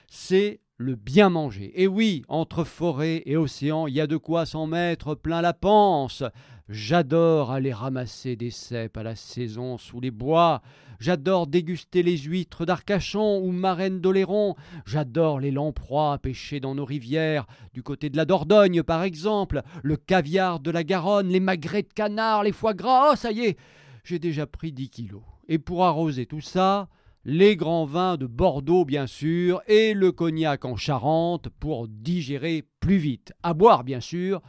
c'est 0.08 0.60
le 0.78 0.96
bien 0.96 1.30
manger. 1.30 1.72
Et 1.82 1.88
oui, 1.88 2.22
entre 2.28 2.64
forêt 2.64 3.24
et 3.26 3.36
océan, 3.36 3.88
il 3.88 3.96
y 3.96 4.02
a 4.02 4.06
de 4.06 4.18
quoi 4.18 4.46
s'en 4.46 4.68
mettre 4.68 5.16
plein 5.16 5.42
la 5.42 5.54
panse. 5.54 6.24
J'adore 6.70 7.52
aller 7.52 7.72
ramasser 7.72 8.36
des 8.36 8.50
cèpes 8.50 8.98
à 8.98 9.04
la 9.04 9.16
saison 9.16 9.78
sous 9.78 10.02
les 10.02 10.12
bois. 10.12 10.62
J'adore 11.00 11.48
déguster 11.48 12.04
les 12.04 12.18
huîtres 12.18 12.66
d'Arcachon 12.66 13.40
ou 13.40 13.52
marraines 13.52 14.02
d'Oléron. 14.02 14.56
J'adore 14.86 15.40
les 15.40 15.52
lamproies 15.52 16.18
pêchées 16.18 16.60
dans 16.60 16.76
nos 16.76 16.84
rivières, 16.84 17.48
du 17.74 17.84
côté 17.84 18.10
de 18.10 18.18
la 18.18 18.26
Dordogne 18.26 18.84
par 18.84 19.04
exemple, 19.04 19.62
le 19.82 19.96
caviar 19.96 20.60
de 20.60 20.70
la 20.70 20.84
Garonne, 20.84 21.30
les 21.30 21.40
magrets 21.40 21.84
de 21.84 21.94
canard, 21.94 22.44
les 22.44 22.52
foie 22.52 22.74
gras. 22.74 23.12
Oh, 23.12 23.16
ça 23.16 23.32
y 23.32 23.46
est, 23.46 23.58
j'ai 24.04 24.20
déjà 24.20 24.46
pris 24.46 24.74
10 24.74 24.90
kilos. 24.90 25.24
Et 25.48 25.60
pour 25.60 25.86
arroser 25.86 26.26
tout 26.26 26.42
ça, 26.42 26.90
les 27.24 27.56
grands 27.56 27.86
vins 27.86 28.18
de 28.18 28.26
Bordeaux 28.26 28.84
bien 28.84 29.08
sûr, 29.08 29.62
et 29.68 29.94
le 29.94 30.12
cognac 30.12 30.66
en 30.66 30.76
Charente 30.76 31.48
pour 31.62 31.88
digérer 31.88 32.66
plus 32.82 32.98
vite. 32.98 33.32
À 33.42 33.54
boire 33.54 33.86
bien 33.86 34.02
sûr, 34.02 34.42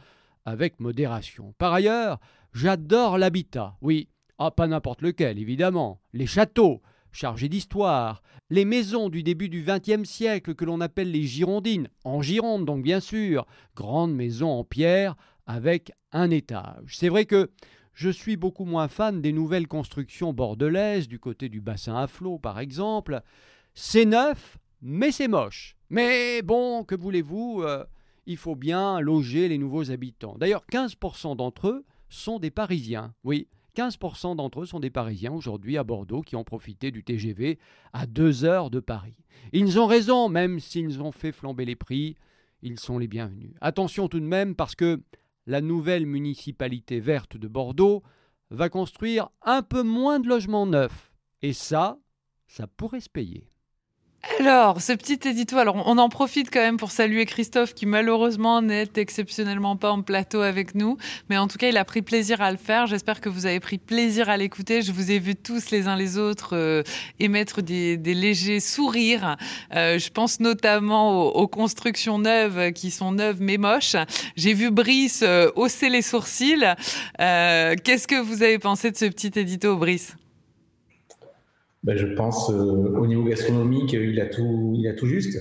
avec 0.49 0.79
modération. 0.79 1.53
Par 1.57 1.73
ailleurs, 1.73 2.19
j'adore 2.53 3.17
l'habitat, 3.17 3.77
oui, 3.81 4.09
ah, 4.37 4.51
pas 4.51 4.67
n'importe 4.67 5.01
lequel, 5.01 5.37
évidemment, 5.37 6.01
les 6.13 6.27
châteaux, 6.27 6.81
chargés 7.11 7.49
d'histoire, 7.49 8.21
les 8.49 8.65
maisons 8.65 9.09
du 9.09 9.23
début 9.23 9.49
du 9.49 9.63
XXe 9.63 10.07
siècle 10.07 10.55
que 10.55 10.65
l'on 10.65 10.81
appelle 10.81 11.11
les 11.11 11.23
Girondines, 11.23 11.89
en 12.03 12.21
Gironde 12.21 12.65
donc 12.65 12.81
bien 12.81 12.99
sûr, 12.99 13.45
grandes 13.75 14.15
maisons 14.15 14.51
en 14.51 14.63
pierre 14.63 15.15
avec 15.45 15.91
un 16.11 16.29
étage. 16.29 16.95
C'est 16.95 17.09
vrai 17.09 17.25
que 17.25 17.51
je 17.93 18.09
suis 18.09 18.37
beaucoup 18.37 18.65
moins 18.65 18.87
fan 18.87 19.21
des 19.21 19.33
nouvelles 19.33 19.67
constructions 19.67 20.33
bordelaises, 20.33 21.07
du 21.07 21.19
côté 21.19 21.49
du 21.49 21.61
bassin 21.61 21.95
à 21.95 22.07
flot 22.07 22.39
par 22.39 22.59
exemple. 22.59 23.21
C'est 23.73 24.05
neuf, 24.05 24.57
mais 24.81 25.11
c'est 25.11 25.27
moche. 25.27 25.75
Mais 25.89 26.41
bon, 26.41 26.83
que 26.83 26.95
voulez-vous 26.95 27.61
euh, 27.63 27.83
il 28.29 28.37
faut 28.37 28.55
bien 28.55 28.99
loger 28.99 29.47
les 29.47 29.57
nouveaux 29.57 29.89
habitants. 29.89 30.37
D'ailleurs, 30.37 30.63
15% 30.71 31.35
d'entre 31.35 31.67
eux 31.67 31.85
sont 32.09 32.37
des 32.37 32.51
Parisiens, 32.51 33.15
oui, 33.23 33.47
15% 33.75 34.35
d'entre 34.35 34.61
eux 34.61 34.65
sont 34.67 34.79
des 34.79 34.91
Parisiens 34.91 35.33
aujourd'hui 35.33 35.77
à 35.79 35.83
Bordeaux 35.83 36.21
qui 36.21 36.35
ont 36.35 36.43
profité 36.43 36.91
du 36.91 37.03
TGV 37.03 37.57
à 37.91 38.05
deux 38.05 38.45
heures 38.45 38.69
de 38.69 38.79
Paris. 38.79 39.15
Ils 39.51 39.79
ont 39.79 39.87
raison, 39.87 40.29
même 40.29 40.59
s'ils 40.59 41.01
ont 41.01 41.11
fait 41.11 41.31
flamber 41.31 41.65
les 41.65 41.75
prix, 41.75 42.17
ils 42.61 42.79
sont 42.79 42.99
les 42.99 43.07
bienvenus. 43.07 43.51
Attention 43.61 44.07
tout 44.07 44.19
de 44.19 44.25
même 44.25 44.53
parce 44.53 44.75
que 44.75 45.01
la 45.47 45.61
nouvelle 45.61 46.05
municipalité 46.05 46.99
verte 46.99 47.35
de 47.35 47.47
Bordeaux 47.47 48.03
va 48.51 48.69
construire 48.69 49.29
un 49.41 49.63
peu 49.63 49.81
moins 49.81 50.19
de 50.19 50.27
logements 50.27 50.67
neufs. 50.67 51.11
Et 51.41 51.53
ça, 51.53 51.97
ça 52.45 52.67
pourrait 52.67 52.99
se 52.99 53.09
payer. 53.09 53.49
Alors, 54.37 54.81
ce 54.81 54.91
petit 54.91 55.29
édito, 55.29 55.57
alors 55.57 55.81
on 55.87 55.97
en 55.97 56.09
profite 56.09 56.51
quand 56.51 56.59
même 56.59 56.75
pour 56.75 56.91
saluer 56.91 57.25
Christophe 57.25 57.73
qui 57.73 57.85
malheureusement 57.85 58.61
n'est 58.61 58.89
exceptionnellement 58.97 59.77
pas 59.77 59.91
en 59.91 60.01
plateau 60.01 60.41
avec 60.41 60.75
nous, 60.75 60.97
mais 61.29 61.37
en 61.37 61.47
tout 61.47 61.57
cas 61.57 61.69
il 61.69 61.77
a 61.77 61.85
pris 61.85 62.01
plaisir 62.01 62.41
à 62.41 62.51
le 62.51 62.57
faire. 62.57 62.85
J'espère 62.85 63.21
que 63.21 63.29
vous 63.29 63.45
avez 63.45 63.61
pris 63.61 63.77
plaisir 63.77 64.29
à 64.29 64.35
l'écouter. 64.35 64.81
Je 64.81 64.91
vous 64.91 65.09
ai 65.11 65.19
vu 65.19 65.35
tous 65.37 65.71
les 65.71 65.87
uns 65.87 65.95
les 65.95 66.17
autres 66.17 66.49
euh, 66.53 66.83
émettre 67.19 67.61
des, 67.61 67.97
légers 67.97 68.59
sourires. 68.59 69.37
Euh, 69.73 69.97
je 69.97 70.09
pense 70.09 70.41
notamment 70.41 71.27
aux, 71.27 71.47
constructions 71.47 72.19
neuves 72.19 72.73
qui 72.73 72.91
sont 72.91 73.13
neuves 73.13 73.37
mais 73.39 73.57
moches. 73.57 73.95
J'ai 74.35 74.53
vu 74.53 74.69
Brice 74.69 75.21
euh, 75.23 75.49
hausser 75.55 75.89
les 75.89 76.01
sourcils. 76.01 76.65
Qu'est-ce 77.17 78.07
que 78.07 78.19
vous 78.19 78.43
avez 78.43 78.59
pensé 78.59 78.91
de 78.91 78.97
ce 78.97 79.05
petit 79.05 79.31
édito, 79.39 79.77
Brice? 79.77 80.17
Ben, 81.83 81.95
je 81.95 82.07
pense 82.07 82.49
euh, 82.49 82.53
au 82.53 83.07
niveau 83.07 83.23
gastronomique, 83.23 83.93
il 83.93 84.19
a 84.19 84.25
tout, 84.25 84.73
il 84.75 84.87
a 84.87 84.93
tout 84.93 85.05
juste. 85.05 85.37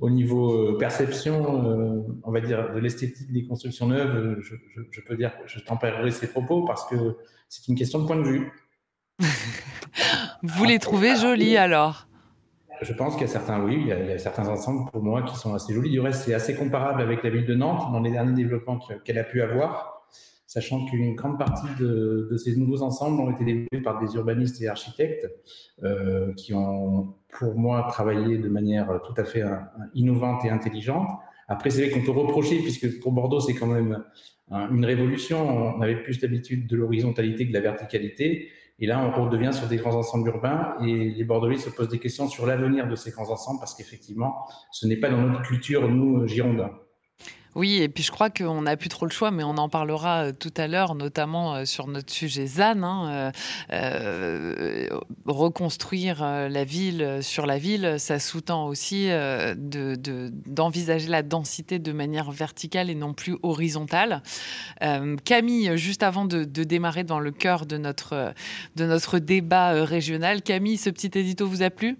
Au 0.00 0.08
niveau 0.08 0.52
euh, 0.52 0.78
perception, 0.78 1.66
euh, 1.66 2.02
on 2.22 2.32
va 2.32 2.40
dire 2.40 2.72
de 2.72 2.78
l'esthétique 2.78 3.30
des 3.32 3.46
constructions 3.46 3.88
neuves, 3.88 4.40
je, 4.40 4.54
je, 4.90 5.00
peux 5.02 5.16
dire, 5.16 5.32
je 5.46 5.60
tempérerai 5.60 6.10
ses 6.10 6.28
propos 6.28 6.64
parce 6.64 6.88
que 6.88 7.16
c'est 7.48 7.68
une 7.68 7.74
question 7.74 8.00
de 8.00 8.06
point 8.06 8.16
de 8.16 8.26
vue. 8.26 8.52
Vous 10.42 10.64
les 10.64 10.78
trouvez 10.78 11.16
jolis 11.16 11.56
alors? 11.56 12.08
Je 12.80 12.92
pense 12.92 13.14
qu'il 13.14 13.22
y 13.22 13.30
a 13.30 13.32
certains, 13.32 13.62
oui, 13.62 13.76
il 13.80 13.86
y, 13.86 13.92
a, 13.92 14.18
certains 14.18 14.48
ensembles 14.48 14.90
pour 14.90 15.02
moi 15.02 15.22
qui 15.22 15.36
sont 15.36 15.54
assez 15.54 15.72
jolis. 15.72 15.90
Du 15.90 16.00
reste, 16.00 16.24
c'est 16.24 16.34
assez 16.34 16.54
comparable 16.54 17.00
avec 17.00 17.22
la 17.22 17.30
ville 17.30 17.46
de 17.46 17.54
Nantes 17.54 17.92
dans 17.92 18.00
les 18.00 18.10
derniers 18.10 18.34
développements 18.34 18.80
qu'elle 19.04 19.18
a 19.18 19.24
pu 19.24 19.42
avoir 19.42 19.93
sachant 20.46 20.84
qu'une 20.86 21.14
grande 21.14 21.38
partie 21.38 21.66
de, 21.80 22.36
ces 22.36 22.56
nouveaux 22.56 22.82
ensembles 22.82 23.20
ont 23.20 23.30
été 23.30 23.44
développés 23.44 23.80
par 23.80 24.00
des 24.00 24.14
urbanistes 24.14 24.60
et 24.62 24.68
architectes 24.68 25.28
euh, 25.82 26.32
qui 26.34 26.54
ont, 26.54 27.14
pour 27.38 27.54
moi, 27.56 27.86
travaillé 27.88 28.38
de 28.38 28.48
manière 28.48 29.00
tout 29.06 29.14
à 29.16 29.24
fait 29.24 29.42
euh, 29.42 29.56
innovante 29.94 30.44
et 30.44 30.50
intelligente. 30.50 31.08
Après, 31.48 31.70
c'est 31.70 31.86
vrai 31.86 31.90
qu'on 31.90 32.04
peut 32.04 32.18
reprocher, 32.18 32.58
puisque 32.58 33.00
pour 33.00 33.12
Bordeaux, 33.12 33.40
c'est 33.40 33.54
quand 33.54 33.66
même 33.66 34.02
une 34.50 34.84
révolution. 34.84 35.76
On 35.76 35.80
avait 35.80 36.02
plus 36.02 36.18
d'habitude 36.18 36.66
de 36.66 36.76
l'horizontalité 36.76 37.44
que 37.44 37.50
de 37.50 37.54
la 37.54 37.60
verticalité. 37.60 38.48
Et 38.80 38.86
là, 38.86 39.00
on 39.00 39.24
redevient 39.24 39.52
sur 39.52 39.68
des 39.68 39.76
grands 39.76 39.94
ensembles 39.94 40.28
urbains 40.28 40.74
et 40.84 41.10
les 41.10 41.24
Bordelais 41.24 41.58
se 41.58 41.70
posent 41.70 41.88
des 41.88 42.00
questions 42.00 42.28
sur 42.28 42.44
l'avenir 42.46 42.88
de 42.88 42.96
ces 42.96 43.12
grands 43.12 43.30
ensembles 43.30 43.60
parce 43.60 43.74
qu'effectivement, 43.74 44.46
ce 44.72 44.86
n'est 44.86 44.96
pas 44.96 45.10
dans 45.10 45.20
notre 45.20 45.42
culture, 45.42 45.88
nous, 45.88 46.26
Girondins. 46.26 46.72
Oui, 47.54 47.76
et 47.76 47.88
puis 47.88 48.02
je 48.02 48.10
crois 48.10 48.30
qu'on 48.30 48.62
n'a 48.62 48.76
plus 48.76 48.88
trop 48.88 49.06
le 49.06 49.12
choix, 49.12 49.30
mais 49.30 49.44
on 49.44 49.56
en 49.56 49.68
parlera 49.68 50.24
euh, 50.24 50.32
tout 50.32 50.52
à 50.56 50.66
l'heure, 50.66 50.94
notamment 50.94 51.54
euh, 51.54 51.64
sur 51.64 51.86
notre 51.86 52.12
sujet 52.12 52.46
ZAN. 52.46 52.82
Hein, 52.82 53.32
euh, 53.72 54.88
reconstruire 55.26 56.22
la 56.22 56.64
ville 56.64 57.20
sur 57.22 57.46
la 57.46 57.58
ville, 57.58 57.96
ça 57.98 58.18
sous-tend 58.18 58.66
aussi 58.66 59.08
d'envisager 59.56 61.08
la 61.08 61.22
densité 61.22 61.78
de 61.78 61.92
manière 61.92 62.30
verticale 62.30 62.90
et 62.90 62.94
non 62.94 63.14
plus 63.14 63.36
horizontale. 63.42 64.22
Camille, 65.24 65.76
juste 65.76 66.02
avant 66.02 66.24
de, 66.24 66.44
de, 66.44 66.64
démarrer 66.64 67.04
dans 67.04 67.20
le 67.20 67.30
cœur 67.30 67.66
de 67.66 67.78
notre, 67.78 68.34
de 68.76 68.86
notre 68.86 69.18
débat 69.18 69.84
régional, 69.84 70.42
Camille, 70.42 70.76
ce 70.76 70.90
petit 70.90 71.18
édito 71.18 71.46
vous 71.46 71.62
a 71.62 71.70
plu? 71.70 71.98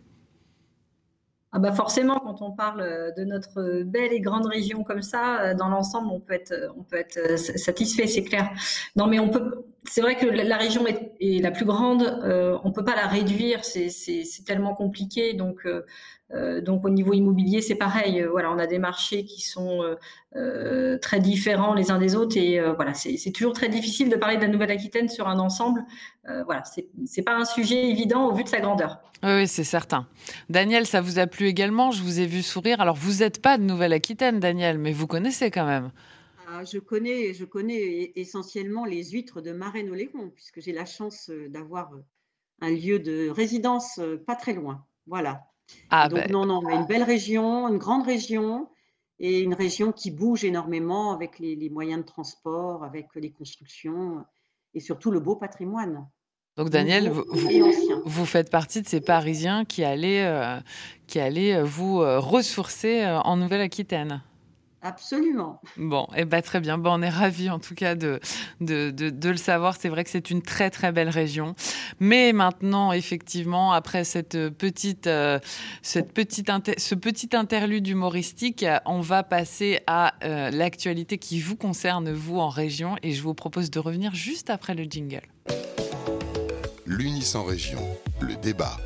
Ah 1.56 1.60
bah 1.60 1.70
forcément, 1.70 2.18
quand 2.18 2.42
on 2.42 2.50
parle 2.50 2.80
euh, 2.80 3.12
de 3.12 3.22
notre 3.22 3.84
belle 3.84 4.12
et 4.12 4.20
grande 4.20 4.46
région 4.46 4.82
comme 4.82 5.02
ça, 5.02 5.40
euh, 5.40 5.54
dans 5.54 5.68
l'ensemble, 5.68 6.08
on 6.10 6.18
peut 6.18 6.34
être, 6.34 6.50
euh, 6.50 6.68
on 6.76 6.82
peut 6.82 6.96
être 6.96 7.38
satisfait, 7.38 8.08
c'est 8.08 8.24
clair. 8.24 8.50
Non, 8.96 9.06
mais 9.06 9.20
on 9.20 9.28
peut. 9.28 9.64
C'est 9.86 10.00
vrai 10.00 10.16
que 10.16 10.26
la 10.26 10.56
région 10.56 10.86
est, 10.86 11.42
la 11.42 11.50
plus 11.50 11.64
grande. 11.64 12.02
Euh, 12.24 12.58
on 12.64 12.72
peut 12.72 12.84
pas 12.84 12.96
la 12.96 13.06
réduire. 13.06 13.64
C'est 13.64 14.44
tellement 14.46 14.74
compliqué. 14.74 15.34
Donc, 15.34 15.66
euh, 16.32 16.60
donc 16.60 16.84
au 16.84 16.90
niveau 16.90 17.12
immobilier, 17.12 17.60
c'est 17.60 17.74
pareil. 17.74 18.20
Euh, 18.20 18.30
voilà, 18.30 18.50
on 18.50 18.58
a 18.58 18.66
des 18.66 18.78
marchés 18.78 19.24
qui 19.24 19.42
sont 19.42 19.82
euh, 20.36 20.98
très 20.98 21.20
différents 21.20 21.74
les 21.74 21.90
uns 21.90 21.98
des 21.98 22.16
autres 22.16 22.36
et 22.36 22.60
voilà, 22.74 22.94
c'est 22.94 23.32
toujours 23.32 23.52
très 23.52 23.68
difficile 23.68 24.08
de 24.08 24.16
parler 24.16 24.36
de 24.36 24.42
la 24.42 24.48
Nouvelle-Aquitaine 24.48 25.08
sur 25.08 25.28
un 25.28 25.38
ensemble. 25.38 25.84
voilà, 26.46 26.62
c'est 26.64 27.22
pas 27.22 27.36
un 27.36 27.44
sujet 27.44 27.88
évident 27.88 28.28
au 28.28 28.34
vu 28.34 28.44
de 28.44 28.48
sa 28.48 28.60
grandeur. 28.60 28.98
Oui, 29.22 29.46
c'est 29.48 29.64
certain. 29.64 30.06
Daniel, 30.50 30.86
ça 30.86 31.00
vous 31.00 31.18
a 31.18 31.26
plu 31.26 31.46
également 31.46 31.90
Je 31.92 32.02
vous 32.02 32.20
ai 32.20 32.26
vu 32.26 32.42
sourire. 32.42 32.80
Alors 32.80 32.96
vous 32.96 33.22
n'êtes 33.22 33.40
pas 33.40 33.58
de 33.58 33.62
Nouvelle-Aquitaine, 33.62 34.40
Daniel, 34.40 34.78
mais 34.78 34.92
vous 34.92 35.06
connaissez 35.06 35.50
quand 35.50 35.66
même. 35.66 35.90
Ah, 36.56 36.64
je 36.64 36.78
connais, 36.78 37.34
je 37.34 37.44
connais 37.44 38.12
essentiellement 38.14 38.84
les 38.84 39.10
huîtres 39.10 39.40
de 39.40 39.52
Marennes-Oléron, 39.52 40.30
puisque 40.30 40.60
j'ai 40.60 40.72
la 40.72 40.84
chance 40.84 41.30
d'avoir 41.48 41.90
un 42.60 42.70
lieu 42.70 43.00
de 43.00 43.28
résidence 43.28 44.00
pas 44.26 44.36
très 44.36 44.52
loin. 44.52 44.86
Voilà. 45.06 45.42
Ah, 45.90 46.08
donc, 46.08 46.20
ben. 46.20 46.30
non, 46.30 46.46
non, 46.46 46.62
mais 46.62 46.74
une 46.74 46.86
belle 46.86 47.02
région, 47.02 47.68
une 47.68 47.78
grande 47.78 48.04
région, 48.06 48.68
et 49.18 49.40
une 49.40 49.54
région 49.54 49.92
qui 49.92 50.10
bouge 50.10 50.44
énormément 50.44 51.12
avec 51.12 51.38
les, 51.38 51.70
moyens 51.70 52.00
de 52.00 52.06
transport, 52.06 52.84
avec 52.84 53.06
les 53.14 53.30
constructions, 53.30 54.24
et 54.74 54.80
surtout 54.80 55.10
le 55.10 55.20
beau 55.20 55.36
patrimoine. 55.36 56.08
Donc 56.56 56.70
Daniel, 56.70 57.10
vous, 57.10 57.24
vous, 58.04 58.26
faites 58.26 58.50
partie 58.50 58.80
de 58.80 58.86
ces 58.86 59.00
Parisiens 59.00 59.64
qui 59.64 59.82
allaient, 59.82 60.24
euh, 60.24 60.60
qui 61.08 61.18
allaient 61.18 61.56
euh, 61.56 61.64
vous 61.64 62.00
euh, 62.00 62.20
ressourcer 62.20 63.04
en 63.24 63.36
Nouvelle-Aquitaine. 63.36 64.22
Absolument. 64.84 65.62
Bon, 65.78 66.06
et 66.14 66.20
eh 66.20 66.24
ben, 66.26 66.42
très 66.42 66.60
bien. 66.60 66.76
Bon, 66.76 66.92
on 66.92 67.00
est 67.00 67.08
ravis 67.08 67.48
en 67.48 67.58
tout 67.58 67.74
cas 67.74 67.94
de, 67.94 68.20
de, 68.60 68.90
de, 68.90 69.28
le 69.30 69.36
savoir. 69.38 69.76
C'est 69.80 69.88
vrai 69.88 70.04
que 70.04 70.10
c'est 70.10 70.30
une 70.30 70.42
très 70.42 70.68
très 70.68 70.92
belle 70.92 71.08
région. 71.08 71.54
Mais 72.00 72.34
maintenant, 72.34 72.92
effectivement, 72.92 73.72
après 73.72 74.04
cette 74.04 74.50
petite, 74.50 75.06
euh, 75.06 75.38
cette 75.80 76.12
petite 76.12 76.50
ce 76.76 76.94
petit 76.94 77.30
interlude 77.34 77.88
humoristique, 77.88 78.66
on 78.84 79.00
va 79.00 79.22
passer 79.22 79.80
à 79.86 80.12
euh, 80.22 80.50
l'actualité 80.50 81.16
qui 81.16 81.40
vous 81.40 81.56
concerne, 81.56 82.12
vous, 82.12 82.38
en 82.38 82.50
région. 82.50 82.96
Et 83.02 83.12
je 83.12 83.22
vous 83.22 83.32
propose 83.32 83.70
de 83.70 83.78
revenir 83.78 84.14
juste 84.14 84.50
après 84.50 84.74
le 84.74 84.84
jingle. 84.84 85.22
L'Unis 86.84 87.32
en 87.36 87.44
région, 87.44 87.80
le 88.20 88.36
débat 88.36 88.76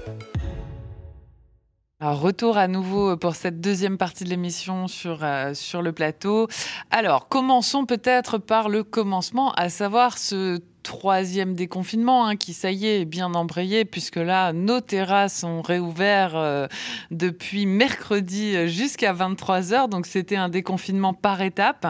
retour 2.01 2.57
à 2.57 2.69
nouveau 2.69 3.17
pour 3.17 3.35
cette 3.35 3.61
deuxième 3.61 3.99
partie 3.99 4.25
de 4.25 4.31
l'émission 4.31 4.87
sur, 4.87 5.25
euh, 5.25 5.53
sur 5.55 5.83
le 5.83 5.93
plateau. 5.93 6.47
Alors, 6.91 7.29
commençons 7.29 7.87
peut-être 7.87 8.39
par 8.39 8.69
le 8.69 8.85
commencement, 8.85 9.53
à 9.53 9.69
savoir 9.69 10.17
ce 10.17 10.59
troisième 10.83 11.55
déconfinement 11.55 12.27
hein, 12.27 12.37
qui, 12.37 12.53
ça 12.53 12.71
y 12.71 12.87
est, 12.87 13.03
est 13.03 13.05
bien 13.05 13.35
embrayé 13.35 13.85
puisque 13.85 14.17
là, 14.17 14.53
nos 14.53 14.81
terrasses 14.81 15.45
ont 15.45 15.63
réouvert 15.63 16.33
euh, 16.35 16.67
depuis 17.11 17.67
mercredi 17.67 18.69
jusqu'à 18.69 19.13
23 19.13 19.73
heures. 19.75 19.89
Donc, 19.89 20.07
c'était 20.07 20.37
un 20.37 20.49
déconfinement 20.49 21.15
par 21.15 21.43
étapes. 21.43 21.87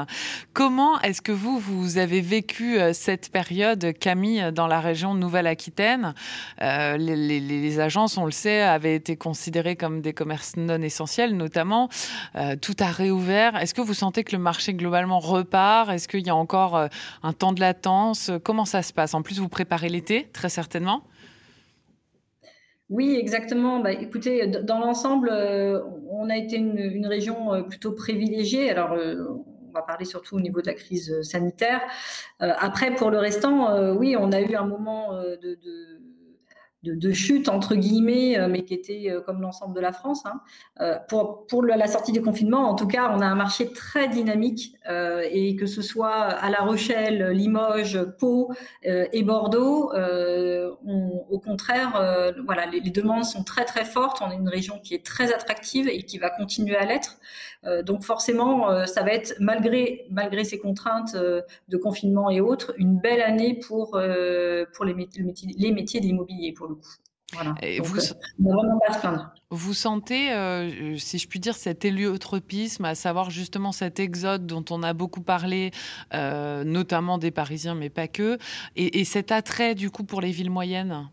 Comment 0.52 1.00
est-ce 1.00 1.22
que 1.22 1.32
vous, 1.32 1.58
vous 1.58 1.98
avez 1.98 2.20
vécu 2.20 2.78
euh, 2.78 2.92
cette 2.92 3.30
période, 3.30 3.92
Camille, 3.98 4.50
dans 4.52 4.66
la 4.66 4.80
région 4.80 5.14
Nouvelle-Aquitaine? 5.14 6.14
Euh, 6.62 6.96
les, 6.96 7.80
agences, 7.80 8.16
on 8.18 8.24
le 8.24 8.32
sait, 8.32 8.62
avaient 8.62 8.94
été 8.94 9.16
considérées 9.16 9.76
comme 9.76 10.00
des 10.00 10.12
commerces 10.12 10.56
non 10.56 10.82
essentiels, 10.82 11.36
notamment. 11.36 11.88
tout 12.60 12.74
a 12.80 12.90
réouvert. 12.90 13.56
Est-ce 13.56 13.74
que 13.74 13.80
vous 13.80 13.94
sentez 13.94 14.24
que 14.24 14.34
le 14.34 14.42
marché 14.42 14.74
globalement 14.74 15.20
repart? 15.20 15.90
Est-ce 15.90 16.08
qu'il 16.08 16.26
y 16.26 16.30
a 16.30 16.34
encore 16.34 16.88
un 17.22 17.32
temps 17.32 17.52
de 17.52 17.60
latence? 17.60 18.30
Comment 18.42 18.64
ça 18.64 18.77
se 18.82 18.92
passe 18.92 19.14
En 19.14 19.22
plus, 19.22 19.38
vous 19.38 19.48
préparez 19.48 19.88
l'été, 19.88 20.28
très 20.32 20.48
certainement. 20.48 21.04
Oui, 22.90 23.16
exactement. 23.18 23.80
Bah, 23.80 23.92
écoutez, 23.92 24.46
dans 24.46 24.78
l'ensemble, 24.78 25.28
euh, 25.30 25.82
on 26.10 26.30
a 26.30 26.36
été 26.36 26.56
une, 26.56 27.06
région 27.06 27.52
euh, 27.52 27.62
plutôt 27.62 27.92
privilégiée. 27.92 28.70
Alors, 28.70 28.92
euh, 28.92 29.26
on 29.68 29.72
va 29.72 29.82
parler 29.82 30.06
surtout 30.06 30.36
au 30.36 30.40
niveau 30.40 30.62
de 30.62 30.66
la 30.66 30.72
crise 30.72 31.20
sanitaire. 31.22 31.82
après, 32.40 32.94
pour 32.94 33.10
le 33.10 33.18
restant, 33.18 33.92
oui, 33.92 34.16
on 34.18 34.32
a 34.32 34.40
eu 34.40 34.54
un 34.54 34.64
moment 34.64 35.12
de 35.12 35.36
de, 35.36 35.97
chute 37.12 37.48
entre 37.48 37.74
guillemets, 37.74 38.38
euh, 38.38 38.48
mais 38.48 38.64
qui 38.64 38.74
était 38.74 39.10
euh, 39.10 39.20
comme 39.20 39.40
l'ensemble 39.40 39.74
de 39.74 39.80
la 39.80 39.92
France. 39.92 40.24
Hein. 40.26 40.40
Euh, 40.80 40.96
pour 41.08 41.46
pour 41.46 41.64
la 41.64 41.86
sortie 41.86 42.12
du 42.12 42.22
confinement, 42.22 42.68
en 42.68 42.74
tout 42.74 42.86
cas, 42.86 43.12
on 43.14 43.20
a 43.20 43.26
un 43.26 43.34
marché 43.34 43.72
très 43.72 44.08
dynamique 44.08 44.74
et 45.30 45.56
que 45.56 45.66
ce 45.66 45.82
soit 45.82 46.14
à 46.14 46.48
La 46.50 46.60
Rochelle, 46.60 47.30
Limoges, 47.32 48.02
Pau 48.18 48.52
et 48.82 49.22
Bordeaux, 49.22 49.92
au 49.92 51.38
contraire, 51.38 52.32
voilà, 52.46 52.66
les, 52.66 52.80
les, 52.80 52.90
demandes 52.90 53.24
sont 53.24 53.44
très 53.44 53.64
très 53.64 53.84
fortes. 53.84 54.22
On 54.22 54.30
est 54.30 54.36
une 54.36 54.48
région 54.48 54.78
qui 54.82 54.94
est 54.94 55.04
très 55.04 55.32
attractive 55.34 55.88
et 55.88 56.02
qui 56.04 56.18
va 56.18 56.30
continuer 56.30 56.76
à 56.76 56.86
l'être. 56.86 57.18
Donc 57.84 58.02
forcément, 58.04 58.86
ça 58.86 59.02
va 59.02 59.12
être 59.12 59.34
malgré 59.40 60.06
malgré 60.10 60.44
ces 60.44 60.58
contraintes 60.58 61.14
de 61.14 61.76
confinement 61.76 62.30
et 62.30 62.40
autres, 62.40 62.74
une 62.78 62.98
belle 62.98 63.20
année 63.20 63.58
pour 63.66 64.00
pour 64.74 64.84
les 64.84 64.94
métiers, 64.94 65.24
les 65.56 65.72
métiers 65.72 66.00
de 66.00 66.06
l'immobilier 66.06 66.52
pour 66.52 66.68
et 67.60 67.80
vous, 67.80 67.98
euh, 67.98 69.16
vous 69.50 69.74
sentez, 69.74 70.32
euh, 70.32 70.96
si 70.96 71.18
je 71.18 71.28
puis 71.28 71.38
dire, 71.38 71.56
cet 71.56 71.84
héliotropisme, 71.84 72.86
à 72.86 72.94
savoir 72.94 73.28
justement 73.28 73.70
cet 73.70 74.00
exode 74.00 74.46
dont 74.46 74.64
on 74.70 74.82
a 74.82 74.94
beaucoup 74.94 75.20
parlé, 75.20 75.70
euh, 76.14 76.64
notamment 76.64 77.18
des 77.18 77.30
Parisiens, 77.30 77.74
mais 77.74 77.90
pas 77.90 78.08
que, 78.08 78.38
et, 78.76 79.04
cet 79.04 79.30
attrait 79.30 79.74
du 79.74 79.90
coup 79.90 80.04
pour 80.04 80.22
les 80.22 80.30
villes 80.30 80.50
moyennes? 80.50 81.08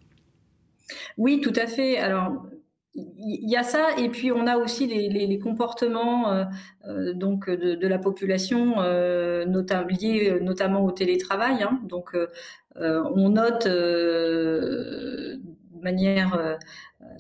Oui, 1.18 1.42
tout 1.42 1.54
à 1.56 1.68
fait. 1.68 1.98
Alors, 1.98 2.46
il 2.96 3.50
y 3.50 3.58
a 3.58 3.64
ça, 3.64 3.90
et 3.98 4.10
puis 4.10 4.32
on 4.32 4.48
a 4.48 4.58
aussi 4.58 4.88
les, 4.88 5.40
comportements 5.40 6.46
donc 7.14 7.50
de, 7.50 7.88
la 7.88 8.00
population, 8.00 8.76
liés 8.82 10.40
notamment 10.42 10.86
au 10.86 10.92
télétravail. 10.92 11.64
Hein. 11.64 11.80
donc, 11.84 12.16
on 12.78 13.30
note 13.30 13.68
manière 15.86 16.36
euh, 16.36 16.56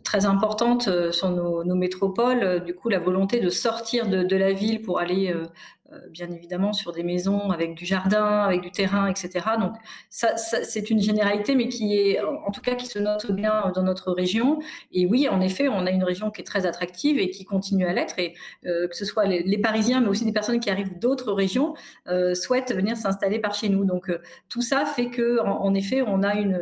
très 0.04 0.26
importante 0.26 0.88
euh, 0.88 1.12
sur 1.12 1.30
nos, 1.30 1.76
métropoles. 1.76 2.44
Euh, 2.44 2.60
du 2.60 2.74
coup, 2.76 2.90
la 2.90 3.00
volonté 3.00 3.40
de 3.40 3.50
sortir 3.50 4.10
de, 4.10 4.36
la 4.36 4.52
ville 4.52 4.82
pour 4.82 5.00
aller, 5.00 5.34
bien 6.10 6.32
évidemment, 6.32 6.74
sur 6.74 6.92
des 6.92 7.04
maisons 7.04 7.52
avec 7.52 7.76
du 7.76 7.86
jardin, 7.86 8.40
avec 8.40 8.62
du 8.62 8.72
terrain, 8.72 9.08
etc. 9.08 9.46
Donc, 9.60 9.74
ça, 10.10 10.36
c'est 10.38 10.90
une 10.90 11.00
généralité, 11.00 11.56
mais 11.56 11.70
qui 11.70 11.98
est, 11.98 12.22
en 12.22 12.52
tout 12.52 12.62
cas, 12.62 12.76
qui 12.76 12.88
se 12.88 13.00
note 13.00 13.32
bien 13.32 13.72
dans 13.76 13.84
notre 13.84 14.12
région. 14.12 14.60
Et 14.92 15.06
oui, 15.06 15.30
en 15.30 15.42
effet, 15.42 15.68
on 15.68 15.86
a 15.86 15.92
une 15.92 16.04
région 16.04 16.32
qui 16.32 16.42
est 16.42 16.46
très 16.46 16.66
attractive 16.66 17.20
et 17.20 17.30
qui 17.30 17.46
continue 17.46 17.86
à 17.86 17.94
l'être. 17.94 18.18
Et 18.18 18.34
que 18.64 18.96
ce 18.96 19.06
soit 19.06 19.26
les, 19.26 19.58
Parisiens, 19.58 20.02
mais 20.02 20.08
aussi 20.08 20.26
des 20.26 20.34
personnes 20.34 20.60
qui 20.60 20.70
arrivent 20.70 20.98
d'autres 21.00 21.32
régions, 21.32 21.76
souhaitent 22.34 22.74
venir 22.74 22.98
s'installer 22.98 23.40
par 23.40 23.54
chez 23.54 23.70
nous. 23.70 23.86
Donc, 23.86 24.12
tout 24.50 24.62
ça 24.62 24.86
fait 24.86 25.10
que, 25.10 25.40
en 25.40 25.74
effet, 25.76 26.02
on 26.02 26.24
a 26.24 26.36
une 26.36 26.60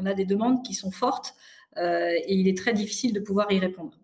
on 0.00 0.06
a 0.06 0.14
des 0.14 0.24
demandes 0.24 0.64
qui 0.64 0.74
sont 0.74 0.90
fortes 0.90 1.34
euh, 1.76 2.10
et 2.10 2.34
il 2.34 2.48
est 2.48 2.56
très 2.56 2.72
difficile 2.72 3.12
de 3.12 3.20
pouvoir 3.20 3.52
y 3.52 3.58
répondre. 3.58 3.99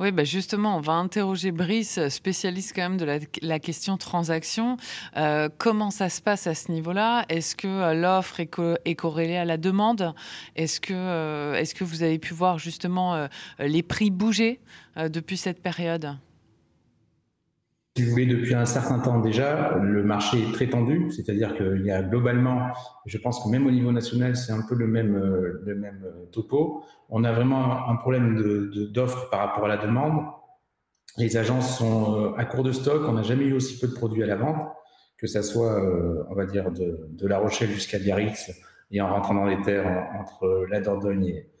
Oui, 0.00 0.10
bah 0.10 0.24
justement, 0.24 0.76
on 0.76 0.80
va 0.80 0.94
interroger 0.94 1.52
Brice, 1.52 2.08
spécialiste 2.08 2.72
quand 2.74 2.82
même 2.82 2.96
de 2.96 3.20
la, 3.42 3.58
question 3.58 3.96
transaction. 3.96 4.76
Euh, 5.16 5.48
comment 5.58 5.90
ça 5.90 6.08
se 6.08 6.20
passe 6.20 6.46
à 6.46 6.54
ce 6.54 6.72
niveau-là? 6.72 7.24
Est-ce 7.28 7.54
que 7.54 7.68
euh, 7.68 7.94
l'offre 7.94 8.40
est, 8.40 8.94
corrélée 8.94 9.36
à 9.36 9.44
la 9.44 9.56
demande? 9.56 10.14
Est-ce 10.56 10.80
que, 10.80 11.72
que 11.74 11.84
vous 11.84 12.02
avez 12.02 12.18
pu 12.18 12.34
voir 12.34 12.58
justement 12.58 13.28
les 13.58 13.82
prix 13.82 14.10
bouger 14.10 14.60
depuis 14.96 15.36
cette 15.36 15.62
période? 15.62 16.16
Si 17.94 18.04
vous 18.04 18.10
voulez, 18.10 18.26
depuis 18.26 18.54
un 18.54 18.64
certain 18.64 18.98
temps 19.00 19.20
déjà, 19.20 19.76
le 19.76 20.02
marché 20.02 20.38
est 20.42 20.52
très 20.52 20.66
tendu, 20.66 21.10
c'est-à-dire 21.10 21.54
qu'il 21.54 21.84
y 21.84 21.90
a 21.90 22.02
globalement, 22.02 22.68
je 23.04 23.18
pense 23.18 23.44
que 23.44 23.50
même 23.50 23.66
au 23.66 23.70
niveau 23.70 23.92
national, 23.92 24.34
c'est 24.34 24.52
un 24.52 24.62
peu 24.66 24.74
le 24.74 24.86
même, 24.86 25.14
euh, 25.14 25.62
le 25.66 25.74
même 25.74 26.02
euh, 26.02 26.24
topo. 26.32 26.84
On 27.10 27.22
a 27.22 27.32
vraiment 27.32 27.88
un 27.90 27.96
problème 27.96 28.70
d'offre 28.92 29.24
de, 29.26 29.30
par 29.30 29.40
rapport 29.40 29.66
à 29.66 29.68
la 29.68 29.76
demande. 29.76 30.24
Les 31.18 31.36
agences 31.36 31.76
sont 31.76 32.16
euh, 32.16 32.34
à 32.38 32.46
court 32.46 32.64
de 32.64 32.72
stock, 32.72 33.02
on 33.06 33.12
n'a 33.12 33.22
jamais 33.22 33.44
eu 33.44 33.52
aussi 33.52 33.78
peu 33.78 33.88
de 33.88 33.94
produits 33.94 34.22
à 34.22 34.26
la 34.26 34.36
vente, 34.36 34.72
que 35.18 35.26
ça 35.26 35.42
soit, 35.42 35.78
on 36.30 36.34
va 36.34 36.46
dire, 36.46 36.72
de, 36.72 37.08
de 37.10 37.26
La 37.28 37.38
Rochelle 37.38 37.70
jusqu'à 37.70 37.98
Biarritz, 37.98 38.50
et 38.90 39.00
en 39.02 39.08
rentrant 39.12 39.34
dans 39.34 39.44
les 39.44 39.60
terres 39.60 40.08
entre 40.18 40.66
la 40.68 40.80
Dordogne 40.80 41.26
et, 41.26 41.51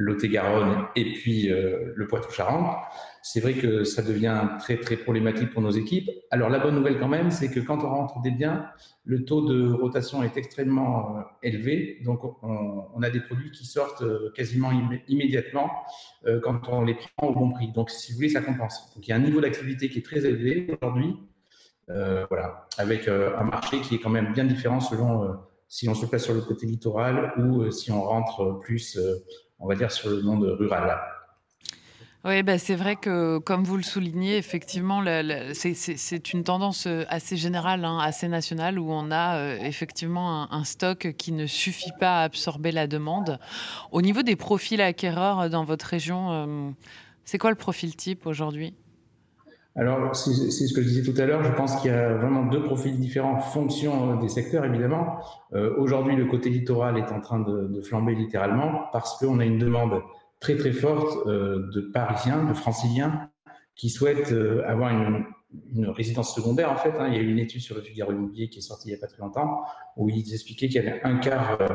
Lot-et-Garonne 0.00 0.86
et 0.96 1.12
puis 1.12 1.52
euh, 1.52 1.92
le 1.94 2.06
Poitou-Charentes. 2.06 2.76
C'est 3.22 3.40
vrai 3.40 3.52
que 3.52 3.84
ça 3.84 4.02
devient 4.02 4.48
très 4.58 4.78
très 4.78 4.96
problématique 4.96 5.50
pour 5.52 5.60
nos 5.60 5.70
équipes. 5.70 6.08
Alors 6.30 6.48
la 6.48 6.58
bonne 6.58 6.74
nouvelle 6.74 6.98
quand 6.98 7.08
même, 7.08 7.30
c'est 7.30 7.50
que 7.50 7.60
quand 7.60 7.84
on 7.84 7.88
rentre 7.88 8.22
des 8.22 8.30
biens, 8.30 8.66
le 9.04 9.24
taux 9.26 9.46
de 9.46 9.70
rotation 9.70 10.22
est 10.22 10.38
extrêmement 10.38 11.18
euh, 11.18 11.20
élevé. 11.42 11.98
Donc 12.02 12.20
on, 12.42 13.02
a 13.02 13.10
des 13.10 13.20
produits 13.20 13.50
qui 13.50 13.66
sortent 13.66 14.02
euh, 14.02 14.32
quasiment 14.34 14.70
immédiatement 15.08 15.70
quand 16.42 16.68
on 16.68 16.82
les 16.82 16.94
prend 16.94 17.28
au 17.28 17.34
bon 17.34 17.50
prix. 17.50 17.72
Donc 17.72 17.90
si 17.90 18.12
vous 18.12 18.16
voulez, 18.16 18.28
ça 18.28 18.40
compense. 18.40 18.92
Donc 18.94 19.06
il 19.06 19.10
y 19.10 19.12
a 19.12 19.16
un 19.16 19.20
niveau 19.20 19.40
d'activité 19.40 19.88
qui 19.88 19.98
est 19.98 20.04
très 20.04 20.24
élevé 20.26 20.66
aujourd'hui. 20.80 21.16
voilà, 21.88 22.68
avec 22.78 23.08
un 23.08 23.44
marché 23.44 23.80
qui 23.80 23.96
est 23.96 23.98
quand 23.98 24.10
même 24.10 24.32
bien 24.32 24.44
différent 24.44 24.80
selon 24.80 25.36
si 25.68 25.88
on 25.88 25.94
se 25.94 26.04
place 26.06 26.24
sur 26.24 26.34
le 26.34 26.42
côté 26.42 26.66
littoral 26.66 27.32
ou 27.38 27.70
si 27.70 27.90
on 27.90 28.02
rentre 28.02 28.60
plus 28.60 28.98
on 29.60 29.68
va 29.68 29.74
dire, 29.74 29.92
sur 29.92 30.10
le 30.10 30.22
monde 30.22 30.44
rural. 30.58 30.98
Oui, 32.22 32.42
bah 32.42 32.58
c'est 32.58 32.74
vrai 32.74 32.96
que, 32.96 33.38
comme 33.38 33.64
vous 33.64 33.78
le 33.78 33.82
soulignez, 33.82 34.36
effectivement, 34.36 35.02
c'est 35.54 36.32
une 36.34 36.44
tendance 36.44 36.86
euh, 36.86 37.04
assez 37.08 37.38
générale, 37.38 37.82
hein, 37.86 37.98
assez 37.98 38.28
nationale, 38.28 38.78
où 38.78 38.92
on 38.92 39.10
a 39.10 39.36
euh, 39.36 39.58
effectivement 39.62 40.52
un, 40.52 40.64
stock 40.64 41.14
qui 41.16 41.32
ne 41.32 41.46
suffit 41.46 41.92
pas 41.98 42.20
à 42.20 42.24
absorber 42.24 42.72
la 42.72 42.86
demande. 42.86 43.38
Au 43.90 44.02
niveau 44.02 44.22
des 44.22 44.36
profils 44.36 44.82
acquéreurs 44.82 45.48
dans 45.48 45.64
votre 45.64 45.86
région, 45.86 46.30
euh, 46.30 46.70
c'est 47.24 47.38
quoi 47.38 47.48
le 47.48 47.56
profil 47.56 47.96
type 47.96 48.26
aujourd'hui? 48.26 48.74
Alors, 49.80 50.14
c'est 50.14 50.50
ce 50.50 50.74
que 50.74 50.82
je 50.82 50.88
disais 50.88 51.10
tout 51.10 51.18
à 51.18 51.24
l'heure. 51.24 51.42
Je 51.42 51.52
pense 51.52 51.76
qu'il 51.76 51.90
y 51.90 51.94
a 51.94 52.12
vraiment 52.12 52.44
deux 52.44 52.62
profils 52.62 53.00
différents 53.00 53.36
en 53.36 53.38
fonction 53.38 54.12
euh, 54.12 54.20
des 54.20 54.28
secteurs, 54.28 54.66
évidemment. 54.66 55.20
Euh, 55.54 55.74
Aujourd'hui, 55.78 56.14
le 56.16 56.26
côté 56.26 56.50
littoral 56.50 56.98
est 56.98 57.10
en 57.10 57.22
train 57.22 57.40
de, 57.40 57.80
flamber 57.80 58.14
littéralement 58.14 58.90
parce 58.92 59.16
qu'on 59.18 59.40
a 59.40 59.44
une 59.46 59.56
demande 59.56 60.02
très 60.38 60.58
très 60.58 60.72
forte 60.72 61.26
euh, 61.26 61.70
de 61.72 61.80
Parisiens, 61.80 62.44
de 62.44 62.52
Franciliens 62.52 63.30
qui 63.74 63.88
souhaitent 63.88 64.34
avoir 64.66 64.90
une, 64.90 65.24
une, 65.72 65.88
résidence 65.88 66.34
secondaire. 66.34 66.70
En 66.70 66.76
fait, 66.76 66.92
hein. 66.98 67.08
il 67.08 67.14
y 67.14 67.18
a 67.18 67.20
eu 67.20 67.30
une 67.30 67.38
étude 67.38 67.60
sur 67.60 67.74
le 67.74 67.82
Figaro 67.82 68.12
Immobilier 68.12 68.48
qui 68.48 68.58
est 68.58 68.62
sortie 68.62 68.88
il 68.88 68.92
n'y 68.92 68.98
a 68.98 69.00
pas 69.00 69.06
très 69.06 69.20
longtemps 69.20 69.62
où 69.96 70.08
ils 70.08 70.32
expliquaient 70.32 70.68
qu'il 70.68 70.82
y 70.82 70.86
avait 70.86 71.00
un 71.02 71.18
quart 71.18 71.60
euh, 71.60 71.68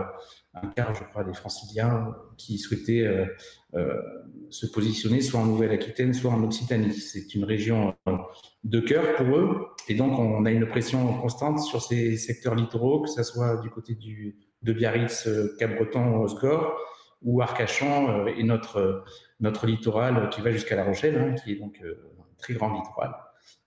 un 0.56 0.68
quart, 0.68 0.94
je 0.96 1.04
crois, 1.04 1.24
des 1.24 1.34
franciliens 1.34 2.16
qui 2.38 2.58
souhaitaient 2.58 3.06
euh, 3.06 3.26
euh, 3.74 4.02
se 4.50 4.66
positionner 4.66 5.22
soit 5.22 5.42
en 5.42 5.46
Nouvelle-Aquitaine, 5.46 6.14
soit 6.14 6.32
en 6.32 6.42
Occitanie. 6.44 6.94
C'est 6.94 7.36
une 7.36 7.44
région 7.44 7.94
de 8.64 8.80
cœur 8.80 9.16
pour 9.16 9.36
eux. 9.36 9.68
Et 9.90 9.96
donc, 9.96 10.18
on 10.18 10.46
a 10.46 10.52
une 10.52 10.68
pression 10.68 11.20
constante 11.20 11.60
sur 11.60 11.82
ces 11.82 12.16
secteurs 12.16 12.56
littoraux, 12.56 13.02
que 13.02 13.10
ce 13.10 13.24
soit 13.24 13.58
du 13.58 13.70
côté 13.70 13.96
du, 13.96 14.38
de 14.62 14.72
Biarritz, 14.72 15.28
Cap-Breton, 15.60 16.22
Osgore, 16.22 16.74
ou 17.22 17.42
Arcachon, 17.42 18.28
et 18.28 18.44
notre, 18.44 19.04
notre 19.42 19.66
littoral 19.68 20.30
qui 20.30 20.40
va 20.40 20.52
jusqu'à 20.52 20.78
La 20.78 20.86
Rochelle, 20.86 21.18
hein, 21.18 21.36
qui 21.36 21.52
est 21.52 21.56
donc 21.56 21.82
un 21.84 22.24
très 22.38 22.54
grand 22.54 22.72
littoral. 22.74 23.14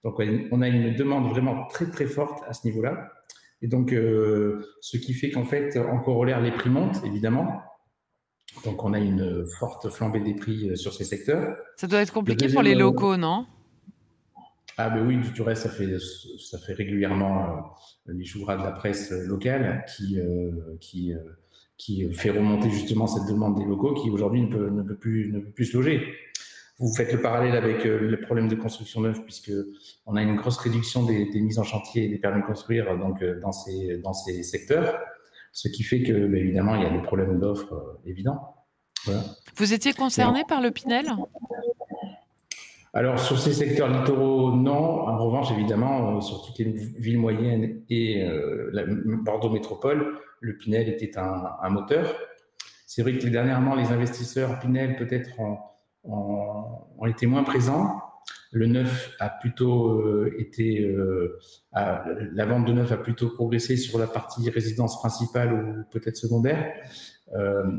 Donc, 0.05 0.21
on 0.53 0.63
a 0.63 0.69
une 0.69 0.95
demande 0.95 1.29
vraiment 1.29 1.67
très, 1.67 1.87
très 1.91 2.07
forte 2.07 2.43
à 2.47 2.53
ce 2.53 2.67
niveau-là. 2.67 3.13
Et 3.63 3.69
donc, 3.69 3.93
euh, 3.93 4.65
ce 4.81 4.97
qui 4.97 5.15
fait 5.15 5.31
qu'en 5.31 5.45
fait, 5.45 5.77
en 5.77 5.99
corollaire, 5.99 6.41
les 6.41 6.53
prix 6.53 6.71
montent, 6.71 7.05
évidemment. 7.05 7.61
Donc, 8.65 8.85
on 8.85 8.93
a 8.93 8.99
une 8.99 9.45
forte 9.59 9.89
flambée 9.91 10.21
des 10.21 10.35
prix 10.35 10.71
euh, 10.71 10.77
sur 10.77 10.93
ces 10.93 11.05
secteurs. 11.05 11.57
Ça 11.77 11.87
doit 11.87 12.01
être 12.01 12.13
compliqué 12.13 12.49
pour 12.49 12.63
les 12.63 12.75
euh, 12.75 12.79
locaux, 12.79 13.17
non? 13.17 13.47
Ah, 14.77 14.91
ben 14.91 15.05
oui, 15.05 15.19
du 15.19 15.43
reste, 15.43 15.65
ça 15.65 15.71
fait, 15.71 15.97
ça 16.39 16.59
fait 16.59 16.73
régulièrement 16.73 17.75
les 18.07 18.25
jours 18.25 18.47
de 18.47 18.63
la 18.63 18.71
presse 18.71 19.11
locale 19.11 19.85
qui, 19.89 20.21
qui, 20.81 21.13
qui 21.79 22.13
fait 22.13 22.31
remonter 22.31 22.71
justement 22.71 23.09
cette 23.09 23.29
demande 23.29 23.59
des 23.59 23.65
locaux 23.65 23.95
qui 23.95 24.09
aujourd'hui 24.09 24.43
ne 24.43 24.47
peut, 24.47 24.71
ne, 24.71 24.83
peut 24.83 24.97
plus, 24.97 25.33
ne 25.33 25.41
peut 25.41 25.51
plus 25.51 25.65
se 25.65 25.77
loger. 25.77 26.15
Vous 26.81 26.95
faites 26.95 27.13
le 27.13 27.21
parallèle 27.21 27.57
avec 27.57 27.85
euh, 27.87 27.99
le 27.99 28.21
problème 28.21 28.47
de 28.47 28.55
construction 28.55 29.01
neuve, 29.01 29.23
puisque 29.25 29.51
on 30.07 30.15
a 30.15 30.23
une 30.23 30.37
grosse 30.37 30.59
réduction 30.59 31.05
des, 31.05 31.29
mises 31.35 31.59
en 31.59 31.65
chantier 31.65 32.05
et 32.05 32.09
des 32.09 32.19
permis 32.19 32.41
de 32.41 32.47
construire 32.47 32.97
donc, 32.97 33.21
euh, 33.21 33.41
dans, 33.41 33.51
ces, 33.51 33.99
dans 33.99 34.13
ces 34.13 34.45
secteurs, 34.45 34.97
ce 35.53 35.67
qui 35.69 35.83
fait 35.83 36.05
que, 36.05 36.27
bah, 36.27 36.39
évidemment, 36.39 36.77
il 36.77 36.83
y 36.83 36.87
a 36.87 36.91
des 36.91 37.03
problèmes 37.03 37.41
d'offres 37.41 37.75
euh, 37.75 38.09
évidents. 38.11 38.55
Vous 39.57 39.73
étiez 39.73 39.93
concerné 39.93 40.43
par 40.47 40.61
le 40.61 40.71
Pinel? 40.71 41.07
Alors, 42.93 43.19
sur 43.19 43.39
ces 43.39 43.53
secteurs 43.53 43.89
littoraux, 43.89 44.53
non. 44.55 45.09
En 45.09 45.17
revanche, 45.19 45.51
évidemment, 45.51 46.21
sur 46.21 46.45
toutes 46.45 46.59
les 46.59 46.65
villes 46.65 47.19
moyennes 47.19 47.83
et 47.89 48.27
la 48.73 48.85
Bordeaux 48.87 49.51
Métropole, 49.51 50.19
le 50.41 50.57
Pinel 50.57 50.89
était 50.89 51.17
un, 51.17 51.53
un 51.63 51.71
moteur. 51.71 52.13
C'est 52.87 53.03
vrai 53.03 53.17
que 53.17 53.27
dernièrement, 53.29 53.77
les 53.77 53.93
investisseurs 53.93 54.59
Pinel, 54.59 54.97
peut-être, 54.97 55.39
ont, 55.39 55.59
ont, 56.05 57.07
été 57.07 57.27
moins 57.27 57.43
présents. 57.43 58.03
Le 58.51 58.67
neuf 58.67 59.15
a 59.21 59.29
plutôt 59.29 60.01
euh, 60.01 60.35
été, 60.39 60.81
euh, 60.83 61.39
la 61.73 62.47
vente 62.47 62.65
de 62.65 62.73
neuf 62.73 62.91
a 62.93 62.97
plutôt 62.97 63.29
progressé 63.31 63.77
sur 63.77 63.99
la 63.99 64.07
partie 64.07 64.49
résidence 64.49 64.99
principale 65.01 65.53
ou 65.53 65.85
peut-être 65.91 66.17
secondaire. 66.17 66.73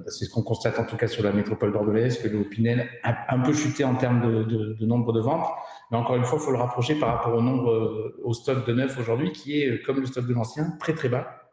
c'est 0.07 0.25
ce 0.25 0.29
qu'on 0.29 0.43
constate 0.43 0.77
en 0.77 0.85
tout 0.85 0.95
cas 0.95 1.07
sur 1.07 1.23
la 1.23 1.31
métropole 1.31 1.71
bordelaise, 1.71 2.21
que 2.21 2.27
le 2.27 2.43
Pinel 2.43 2.87
a 3.03 3.33
un 3.33 3.39
peu 3.39 3.53
chuté 3.53 3.83
en 3.83 3.95
termes 3.95 4.45
de, 4.47 4.85
nombre 4.85 5.11
de 5.11 5.19
ventes. 5.19 5.47
Mais 5.91 5.97
encore 5.97 6.15
une 6.15 6.23
fois, 6.23 6.37
il 6.39 6.45
faut 6.45 6.51
le 6.51 6.59
rapprocher 6.59 6.95
par 6.95 7.09
rapport 7.15 7.33
au 7.33 7.41
nombre, 7.41 8.13
au 8.23 8.33
stock 8.33 8.67
de 8.67 8.73
neuf 8.73 8.99
aujourd'hui, 8.99 9.31
qui 9.31 9.59
est, 9.59 9.81
comme 9.81 9.99
le 9.99 10.05
stock 10.05 10.27
de 10.27 10.33
l'ancien, 10.33 10.77
très 10.79 10.93
très 10.93 11.09
bas. 11.09 11.49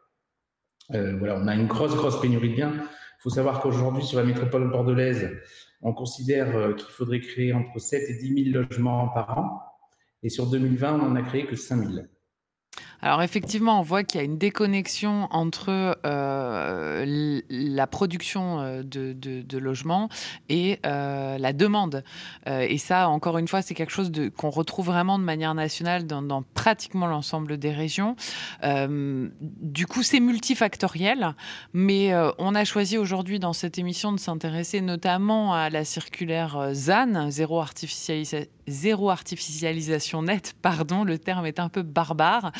voilà, 0.89 1.37
on 1.37 1.47
a 1.47 1.55
une 1.55 1.67
grosse, 1.67 1.95
grosse 1.95 2.21
pénurie 2.21 2.49
de 2.49 2.55
biens. 2.55 2.73
Il 2.75 3.21
faut 3.23 3.31
savoir 3.31 3.61
qu'aujourd'hui, 3.61 4.03
sur 4.03 4.19
la 4.19 4.25
métropole 4.25 4.69
bordelaise, 4.69 5.31
on 5.81 5.93
considère 5.93 6.75
qu'il 6.75 6.89
faudrait 6.89 7.19
créer 7.19 7.53
entre 7.53 7.79
7 7.79 8.09
et 8.09 8.13
10 8.15 8.51
000 8.51 8.63
logements 8.63 9.09
par 9.09 9.37
an. 9.37 9.61
Et 10.23 10.29
sur 10.29 10.47
2020, 10.47 10.95
on 10.95 11.09
n'en 11.09 11.15
a 11.15 11.21
créé 11.21 11.45
que 11.45 11.55
5 11.55 11.87
000. 11.87 12.07
Alors 13.01 13.21
effectivement, 13.21 13.79
on 13.79 13.83
voit 13.83 14.03
qu'il 14.03 14.19
y 14.19 14.21
a 14.21 14.25
une 14.25 14.37
déconnexion 14.39 15.27
entre 15.31 15.97
euh, 16.05 17.41
la 17.49 17.87
production 17.87 18.59
euh, 18.59 18.81
de, 18.83 19.57
logements 19.57 20.09
et 20.49 20.79
euh, 20.85 21.37
la 21.37 21.53
demande. 21.53 22.03
et 22.45 22.77
ça, 22.77 23.09
encore 23.09 23.37
une 23.37 23.47
fois, 23.47 23.61
c'est 23.61 23.73
quelque 23.73 23.91
chose 23.91 24.11
qu'on 24.35 24.49
retrouve 24.49 24.87
vraiment 24.87 25.19
de 25.19 25.23
manière 25.23 25.53
nationale 25.53 26.05
dans, 26.05 26.43
pratiquement 26.53 27.07
l'ensemble 27.07 27.57
des 27.57 27.71
régions. 27.71 28.15
du 28.63 29.87
coup, 29.87 30.03
c'est 30.03 30.19
multifactoriel, 30.19 31.35
mais 31.73 32.13
on 32.37 32.55
a 32.55 32.65
choisi 32.65 32.97
aujourd'hui 32.97 33.39
dans 33.39 33.53
cette 33.53 33.77
émission 33.77 34.11
de 34.11 34.19
s'intéresser 34.19 34.81
notamment 34.81 35.53
à 35.53 35.69
la 35.69 35.83
circulaire 35.85 36.69
ZAN, 36.73 37.29
zéro, 37.31 37.63
zéro 38.67 39.09
artificialisation 39.09 40.21
nette, 40.21 40.55
pardon, 40.61 41.03
le 41.03 41.17
terme 41.17 41.45
est 41.45 41.59
un 41.59 41.69
peu 41.69 41.81
barbare. 41.81 42.51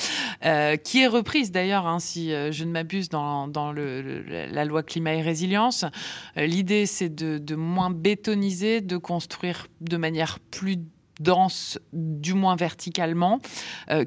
Euh, 0.46 0.76
qui 0.78 1.02
est 1.02 1.08
reprise 1.08 1.52
d'ailleurs, 1.52 1.88
hein, 1.88 2.00
si 2.00 2.34
euh, 2.34 2.52
je 2.52 2.64
ne 2.64 2.72
m'abuse, 2.72 3.10
dans, 3.10 3.48
la 3.74 4.66
loi 4.66 4.84
climat 4.84 5.16
et 5.16 5.22
résilience. 5.22 5.86
Euh, 6.38 6.46
l'idée, 6.46 6.86
c'est 6.86 7.14
de, 7.14 7.56
moins 7.56 7.90
bétoniser, 7.90 8.82
de 8.82 8.98
construire 8.98 9.68
de 9.82 9.98
manière 9.98 10.40
plus 10.40 10.78
dense, 11.20 11.80
du 11.94 12.36
moins 12.36 12.56
verticalement. 12.56 13.40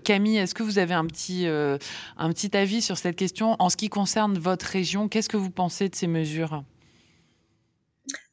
Camille, 0.05 0.37
est-ce 0.37 0.55
que 0.55 0.63
vous 0.63 0.79
avez 0.79 0.95
un 0.95 1.07
petit, 1.07 1.47
un 1.47 2.33
petit 2.33 2.57
avis 2.57 2.83
sur 2.83 2.99
cette 2.99 3.17
question 3.17 3.57
en 3.59 3.69
ce 3.69 3.77
qui 3.77 3.89
concerne 3.89 4.39
votre 4.39 4.67
région? 4.67 5.09
Qu'est-ce 5.09 5.29
que 5.29 5.37
vous 5.37 5.51
pensez 5.51 5.89
de 5.89 5.97
ces 5.97 6.07
mesures? 6.07 6.63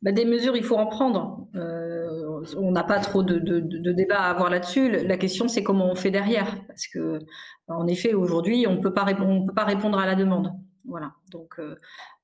Bah, 0.01 0.11
des 0.11 0.25
mesures, 0.25 0.55
il 0.55 0.63
faut 0.63 0.77
en 0.77 0.87
prendre. 0.87 1.47
Euh, 1.55 2.41
on 2.57 2.71
n'a 2.71 2.83
pas 2.83 2.99
trop 2.99 3.23
de, 3.23 3.39
de, 3.39 3.91
débat 3.91 4.19
à 4.19 4.29
avoir 4.29 4.49
là-dessus. 4.49 4.89
La 4.89 5.17
question, 5.17 5.47
c'est 5.47 5.63
comment 5.63 5.89
on 5.89 5.95
fait 5.95 6.11
derrière. 6.11 6.57
Parce 6.67 6.87
que, 6.87 7.19
en 7.67 7.87
effet, 7.87 8.13
aujourd'hui, 8.13 8.65
on 8.67 8.75
ne 8.75 8.81
peut 8.81 8.93
pas 8.93 9.03
répondre 9.03 9.99
à 9.99 10.05
la 10.05 10.15
demande. 10.15 10.51
Voilà. 10.85 11.11
Donc, 11.31 11.55
euh, 11.59 11.75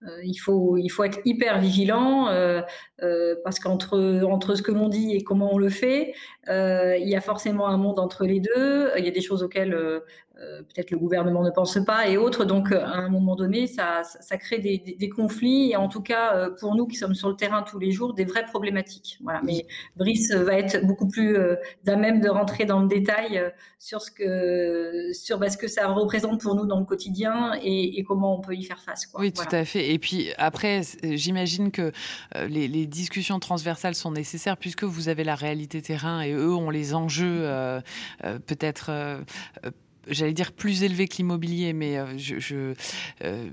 euh, 0.07 0.19
il, 0.23 0.35
faut, 0.35 0.77
il 0.77 0.89
faut 0.89 1.03
être 1.03 1.19
hyper 1.25 1.59
vigilant 1.59 2.27
parce 3.43 3.59
qu'entre 3.59 4.23
entre 4.23 4.55
ce 4.55 4.61
que 4.61 4.71
l'on 4.71 4.89
dit 4.89 5.13
et 5.13 5.23
comment 5.23 5.53
on 5.53 5.57
le 5.57 5.69
fait, 5.69 6.13
il 6.47 7.07
y 7.07 7.15
a 7.15 7.21
forcément 7.21 7.67
un 7.67 7.77
monde 7.77 7.99
entre 7.99 8.25
les 8.25 8.39
deux. 8.39 8.91
Il 8.97 9.05
y 9.05 9.07
a 9.07 9.11
des 9.11 9.21
choses 9.21 9.43
auxquelles 9.43 10.01
euh, 10.39 10.63
peut-être 10.63 10.89
le 10.89 10.97
gouvernement 10.97 11.43
ne 11.43 11.51
pense 11.51 11.77
pas 11.85 12.07
et 12.07 12.17
autres. 12.17 12.43
Donc, 12.43 12.71
euh, 12.71 12.83
à 12.83 12.97
un 12.97 13.09
moment 13.09 13.35
donné, 13.35 13.67
ça, 13.67 14.01
ça 14.03 14.37
crée 14.37 14.57
des, 14.57 15.09
conflits 15.09 15.71
et 15.71 15.75
en 15.75 15.87
tout 15.87 16.01
cas, 16.01 16.35
euh, 16.35 16.49
pour 16.59 16.73
nous 16.75 16.87
qui 16.87 16.95
sommes 16.95 17.13
sur 17.13 17.29
le 17.29 17.35
terrain 17.35 17.61
tous 17.61 17.77
les 17.77 17.91
jours, 17.91 18.15
des 18.15 18.25
vraies 18.25 18.45
problématiques. 18.45 19.19
Voilà. 19.21 19.41
Mais 19.43 19.67
Brice 19.95 20.33
va 20.33 20.57
être 20.57 20.83
beaucoup 20.87 21.07
plus 21.07 21.37
à 21.37 21.95
même 21.95 22.19
de 22.19 22.29
rentrer 22.29 22.65
dans 22.65 22.79
le 22.79 22.87
détail 22.87 23.51
sur 23.77 24.01
ce 24.01 24.09
que, 24.09 25.13
sur 25.13 25.37
bah, 25.37 25.49
que 25.49 25.67
ça 25.67 25.87
représente 25.87 26.41
pour 26.41 26.55
nous 26.55 26.65
dans 26.65 26.79
le 26.79 26.85
quotidien 26.85 27.53
et, 27.61 28.03
comment 28.03 28.37
on 28.37 28.41
peut 28.41 28.55
y 28.55 28.63
faire 28.63 28.81
face. 28.81 28.92
Oui, 29.15 29.32
tout 29.32 29.43
à 29.51 29.65
fait. 29.65 29.93
Et 29.93 29.99
puis 29.99 30.32
après, 30.38 30.82
j'imagine 31.03 31.71
que 31.71 31.91
les, 32.47 32.67
les, 32.67 32.86
discussions 32.86 33.39
transversales 33.39 33.95
sont 33.95 34.12
nécessaires 34.12 34.58
puisque 34.58 34.84
vous 34.84 35.10
avez 35.10 35.23
la 35.23 35.36
réalité 35.36 35.82
terrain 35.82 36.21
et 36.21 36.32
eux 36.32 36.53
ont 36.53 36.69
les 36.69 36.93
enjeux 36.93 37.49
peut-être 38.45 39.23
j'allais 40.08 40.34
dire 40.34 40.51
plus 40.51 40.84
élevé 40.84 41.08
que 41.08 41.17
l'immobilier, 41.17 41.73
mais 41.73 41.97
euh, 41.97 42.17
je, 42.17 42.73
euh, 43.23 43.49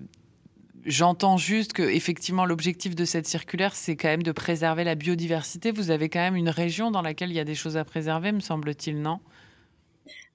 J'entends 0.86 1.36
juste 1.36 1.74
que 1.74 1.82
effectivement 1.82 2.46
l'objectif 2.46 2.94
de 2.94 3.04
cette 3.04 3.26
circulaire, 3.26 3.74
c'est 3.74 3.96
quand 3.96 4.08
même 4.08 4.22
de 4.22 4.32
préserver 4.32 4.82
la 4.82 4.94
biodiversité. 4.94 5.72
Vous 5.72 5.90
avez 5.90 6.08
quand 6.08 6.20
même 6.20 6.36
une 6.36 6.48
région 6.48 6.90
dans 6.90 7.02
laquelle 7.02 7.28
il 7.28 7.36
y 7.36 7.40
a 7.40 7.44
des 7.44 7.54
choses 7.54 7.76
à 7.76 7.84
préserver, 7.84 8.32
me 8.32 8.40
semble-t-il, 8.40 9.02
non? 9.02 9.20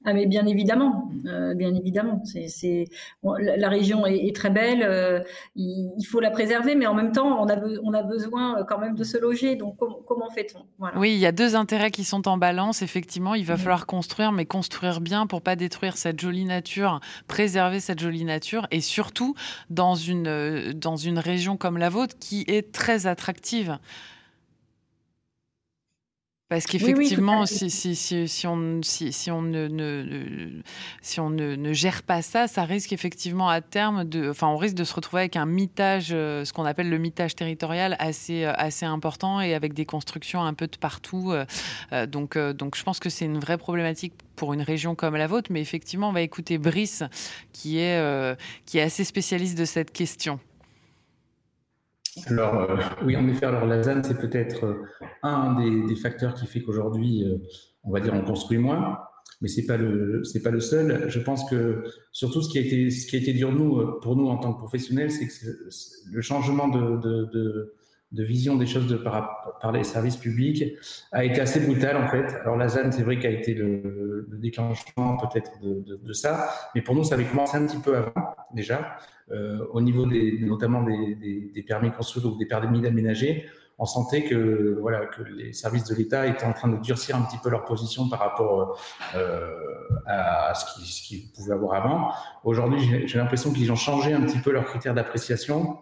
Ah 0.05 0.13
mais 0.13 0.27
bien 0.27 0.45
évidemment, 0.45 1.09
euh, 1.25 1.55
bien 1.55 1.73
évidemment. 1.73 2.21
C'est, 2.25 2.85
la, 3.23 3.69
région 3.69 4.05
est, 4.05 4.35
très 4.35 4.51
belle, 4.51 4.83
euh, 4.83 5.19
il, 5.55 6.05
faut 6.07 6.19
la 6.19 6.29
préserver, 6.29 6.75
mais 6.75 6.85
en 6.85 6.93
même 6.93 7.11
temps, 7.11 7.41
on 7.41 7.49
a, 7.49 7.57
on 7.83 7.93
a 7.93 8.03
besoin 8.03 8.59
euh, 8.59 8.63
quand 8.63 8.77
même 8.77 8.95
de 8.95 9.03
se 9.03 9.17
loger. 9.17 9.55
Donc 9.55 9.77
comment 10.07 10.29
fait-on? 10.29 10.59
Oui, 10.95 11.13
il 11.13 11.19
y 11.19 11.25
a 11.25 11.31
deux 11.31 11.55
intérêts 11.55 11.89
qui 11.89 12.03
sont 12.03 12.27
en 12.27 12.37
balance. 12.37 12.83
Effectivement, 12.83 13.33
il 13.33 13.45
va 13.45 13.57
falloir 13.57 13.87
construire, 13.87 14.31
mais 14.31 14.45
construire 14.45 15.01
bien 15.01 15.25
pour 15.25 15.41
pas 15.41 15.55
détruire 15.55 15.97
cette 15.97 16.19
jolie 16.19 16.45
nature, 16.45 16.99
préserver 17.27 17.79
cette 17.79 17.99
jolie 17.99 18.25
nature, 18.25 18.67
et 18.69 18.81
surtout 18.81 19.33
dans 19.71 19.95
une 19.95 20.73
dans 20.73 20.97
une 20.97 21.17
région 21.17 21.57
comme 21.57 21.79
la 21.79 21.89
vôtre 21.89 22.15
qui 22.19 22.45
est 22.47 22.71
très 22.71 23.07
attractive. 23.07 23.79
Parce 26.47 26.67
qu'effectivement, 26.67 27.47
si, 27.47 27.71
si, 27.71 27.95
si, 27.95 28.27
si, 28.27 28.45
on, 28.45 28.79
si, 28.83 29.31
on, 29.31 29.41
ne, 29.41 29.67
ne, 29.67 30.61
si 31.01 31.19
on 31.19 31.31
ne, 31.31 31.55
ne, 31.55 31.73
gère 31.73 32.03
pas 32.03 32.21
ça, 32.21 32.47
ça 32.47 32.65
risque 32.65 32.93
effectivement 32.93 33.49
à 33.49 33.61
terme 33.61 34.03
de. 34.03 34.29
Enfin, 34.29 34.47
on 34.47 34.57
risque 34.57 34.75
de 34.75 34.83
se 34.83 34.93
retrouver 34.93 35.23
avec 35.23 35.37
un 35.37 35.47
mitage, 35.47 36.09
euh, 36.11 36.45
ce 36.45 36.53
qu'on 36.53 36.65
appelle 36.65 36.91
le 36.91 36.99
mitage 36.99 37.35
territorial, 37.35 37.95
assez, 37.97 38.43
euh, 38.43 38.53
assez 38.57 38.85
important 38.85 39.41
et 39.41 39.55
avec 39.55 39.73
des 39.73 39.85
constructions 39.85 40.43
un 40.43 40.53
peu 40.53 40.67
de 40.67 40.77
partout. 40.77 41.33
Euh, 41.33 42.05
donc, 42.05 42.37
donc, 42.37 42.77
je 42.77 42.83
pense 42.83 42.99
que 42.99 43.09
c'est 43.09 43.25
une 43.25 43.39
vraie 43.39 43.57
problématique 43.57 44.13
pour 44.35 44.53
une 44.53 44.61
région 44.61 44.93
comme 44.93 45.15
la 45.15 45.25
vôtre. 45.25 45.51
Mais 45.51 45.61
effectivement, 45.61 46.09
on 46.09 46.13
va 46.13 46.21
écouter 46.21 46.59
Brice, 46.59 47.01
qui 47.53 47.79
est, 47.79 47.99
qui 48.67 48.77
est 48.77 48.83
assez 48.83 49.03
spécialiste 49.03 49.57
de 49.57 49.65
cette 49.65 49.91
question. 49.91 50.39
Alors, 52.27 52.55
euh, 52.61 52.77
oui, 53.03 53.17
en 53.17 53.27
effet, 53.27 53.45
alors 53.45 53.65
la 53.65 53.83
ZAN, 53.83 54.01
c'est 54.03 54.17
peut-être 54.17 54.65
euh, 54.65 54.85
un 55.23 55.55
des, 55.85 55.95
facteurs 55.95 56.33
qui 56.33 56.47
fait 56.47 56.61
qu'aujourd'hui, 56.61 57.23
euh, 57.23 57.37
on 57.83 57.91
va 57.91 57.99
dire, 57.99 58.13
on 58.13 58.21
construit 58.21 58.57
moins, 58.57 58.99
mais 59.41 59.49
c'est 59.49 59.65
pas 59.65 59.77
le, 59.77 60.23
pas 60.43 60.49
le 60.49 60.61
seul. 60.61 61.09
Je 61.09 61.19
pense 61.19 61.49
que 61.49 61.83
surtout 62.11 62.41
ce 62.41 62.49
qui 62.49 62.57
a 62.57 62.61
été, 62.61 62.89
ce 62.89 63.07
qui 63.07 63.17
a 63.17 63.19
été 63.19 63.33
dur 63.33 63.51
nous, 63.51 63.99
pour 64.01 64.15
nous 64.15 64.27
en 64.27 64.37
tant 64.37 64.53
que 64.53 64.59
professionnels, 64.59 65.11
c'est 65.11 65.27
que 65.27 65.33
le 66.11 66.21
changement 66.21 66.69
de, 66.69 66.97
de, 66.97 67.25
de, 67.33 67.73
vision 68.11 68.55
des 68.55 68.65
choses 68.65 68.87
de, 68.87 68.95
par, 68.95 69.57
par, 69.61 69.71
les 69.71 69.83
services 69.83 70.17
publics 70.17 70.63
a 71.11 71.23
été 71.23 71.41
assez 71.41 71.59
brutal 71.59 71.97
en 71.97 72.07
fait. 72.07 72.35
Alors 72.41 72.55
la 72.55 72.67
ZAN, 72.67 72.91
c'est 72.91 73.03
vrai 73.03 73.19
qu'a 73.19 73.29
été 73.29 73.53
le, 73.53 74.27
le 74.29 74.37
déclenchement 74.37 75.17
peut-être 75.17 75.51
de, 75.61 76.13
ça, 76.13 76.49
mais 76.73 76.81
pour 76.81 76.95
nous, 76.95 77.03
ça 77.03 77.15
avait 77.15 77.25
commencé 77.25 77.57
un 77.57 77.65
petit 77.65 77.79
peu 77.79 77.97
avant 77.97 78.35
déjà. 78.53 78.97
Euh, 79.31 79.65
au 79.71 79.81
niveau 79.81 80.05
des, 80.05 80.37
notamment 80.39 80.83
des, 80.83 81.15
des, 81.53 81.63
permis 81.63 81.91
construits 81.91 82.23
ou 82.23 82.37
des 82.37 82.45
permis 82.45 82.81
d'aménager, 82.81 83.45
on 83.77 83.85
sentait 83.85 84.23
que 84.23 84.77
voilà 84.79 85.07
que 85.07 85.23
les 85.23 85.51
services 85.51 85.85
de 85.85 85.95
l'État 85.95 86.27
étaient 86.27 86.45
en 86.45 86.53
train 86.53 86.69
de 86.69 86.77
durcir 86.77 87.15
un 87.15 87.23
petit 87.23 87.39
peu 87.39 87.49
leur 87.49 87.65
position 87.65 88.07
par 88.07 88.19
rapport 88.19 88.79
euh, 89.15 89.51
à 90.05 90.53
ce 90.53 91.05
qu'ils 91.05 91.23
qu 91.23 91.33
pouvaient 91.33 91.53
avoir 91.53 91.83
avant. 91.83 92.11
Aujourd'hui, 92.43 93.07
j'ai 93.07 93.17
l'impression 93.17 93.51
qu'ils 93.51 93.71
ont 93.71 93.75
changé 93.75 94.13
un 94.13 94.21
petit 94.21 94.39
peu 94.39 94.51
leurs 94.51 94.65
critères 94.65 94.93
d'appréciation. 94.93 95.79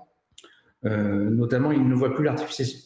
Euh, 0.86 1.30
notamment, 1.30 1.72
ils 1.72 1.88
ne 1.88 1.96
voient 1.96 2.14
plus 2.14 2.26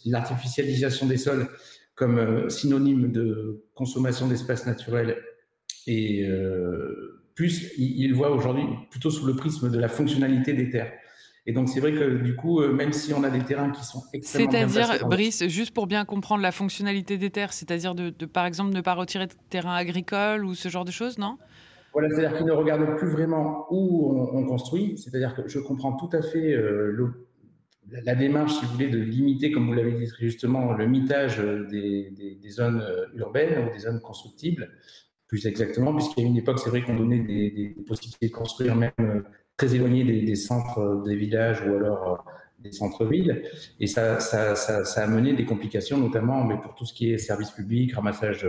l'artificialisation 0.06 1.08
des 1.08 1.18
sols 1.18 1.48
comme 1.96 2.20
euh, 2.20 2.50
synonyme 2.50 3.12
de 3.12 3.64
consommation 3.74 4.28
d'espaces 4.28 4.68
naturels 4.68 5.18
et 5.88 6.28
euh, 6.28 7.24
plus 7.34 7.72
il, 7.78 8.14
voit 8.14 8.32
aujourd'hui 8.32 8.66
plutôt 8.92 9.10
sous 9.10 9.26
le 9.26 9.36
prisme 9.36 9.72
de 9.72 9.80
la 9.80 9.88
fonctionnalité 9.88 10.54
des 10.54 10.70
terres. 10.70 10.92
Et 11.48 11.54
donc, 11.54 11.70
c'est 11.70 11.80
vrai 11.80 11.94
que 11.94 12.18
du 12.22 12.36
coup, 12.36 12.62
même 12.62 12.92
si 12.92 13.14
on 13.14 13.24
a 13.24 13.30
des 13.30 13.40
terrains 13.40 13.72
qui 13.72 13.84
sont 13.86 14.04
extrêmement. 14.12 14.52
C'est-à-dire, 14.52 15.08
Brice, 15.08 15.48
juste 15.48 15.74
pour 15.74 15.88
bien 15.88 16.04
comprendre 16.04 16.44
la 16.44 16.52
fonctionnalité 16.52 17.18
des 17.18 17.30
terres, 17.30 17.54
c'est-à-dire 17.54 17.96
de, 17.96 18.10
par 18.26 18.46
exemple, 18.46 18.74
ne 18.74 18.82
pas 18.82 18.96
retirer 18.96 19.28
de 19.28 19.34
terrain 19.50 19.74
agricole 19.74 20.44
ou 20.44 20.56
ce 20.56 20.68
genre 20.68 20.84
de 20.84 20.92
choses, 20.92 21.18
non? 21.18 21.38
Voilà, 21.94 22.10
c'est-à-dire 22.10 22.38
qu'ils 22.38 22.46
ne 22.46 22.52
regardent 22.52 22.98
plus 22.98 23.08
vraiment 23.08 23.66
où 23.72 24.30
on, 24.34 24.46
construit. 24.46 24.98
C'est-à-dire 24.98 25.36
que 25.36 25.48
je 25.48 25.60
comprends 25.60 25.94
tout 25.94 26.10
à 26.16 26.22
fait 26.22 26.54
euh, 26.54 26.92
la 28.04 28.16
démarche, 28.16 28.54
si 28.54 28.66
vous 28.66 28.74
voulez, 28.74 28.90
de 28.90 29.00
limiter, 29.00 29.52
comme 29.52 29.68
vous 29.68 29.74
l'avez 29.74 29.94
dit 29.94 30.12
justement, 30.20 30.74
le 30.74 30.88
mitage 30.88 31.40
des, 31.40 32.12
des, 32.42 32.50
zones 32.50 32.82
euh, 32.82 33.06
urbaines 33.16 33.68
ou 33.68 33.74
des 33.74 33.80
zones 33.80 34.02
constructibles 34.02 34.70
plus 35.28 35.46
exactement, 35.46 35.96
a 35.96 36.22
une 36.22 36.38
époque, 36.38 36.60
c'est 36.60 36.70
vrai 36.70 36.82
qu'on 36.82 36.96
donnait 36.96 37.20
des, 37.20 37.76
possibilités 37.86 38.30
de 38.30 38.34
construire 38.34 38.76
même 38.76 38.92
euh, 39.02 39.22
très 39.58 39.76
éloignées 39.76 40.04
des, 40.04 40.36
centres 40.36 40.80
euh, 40.80 41.04
des 41.04 41.16
villages 41.16 41.62
ou 41.68 41.76
alors 41.76 42.26
des 42.60 42.72
centres-villes. 42.72 43.44
Et 43.80 43.88
ça, 43.88 44.18
a 44.18 45.08
mené 45.08 45.34
des 45.34 45.46
complications, 45.46 45.98
notamment 45.98 46.44
mais 46.44 46.58
pour 46.60 46.76
tout 46.76 46.86
ce 46.86 46.94
qui 46.94 47.12
est 47.12 47.18
service 47.18 47.52
public, 47.52 47.94
ramassage 47.94 48.48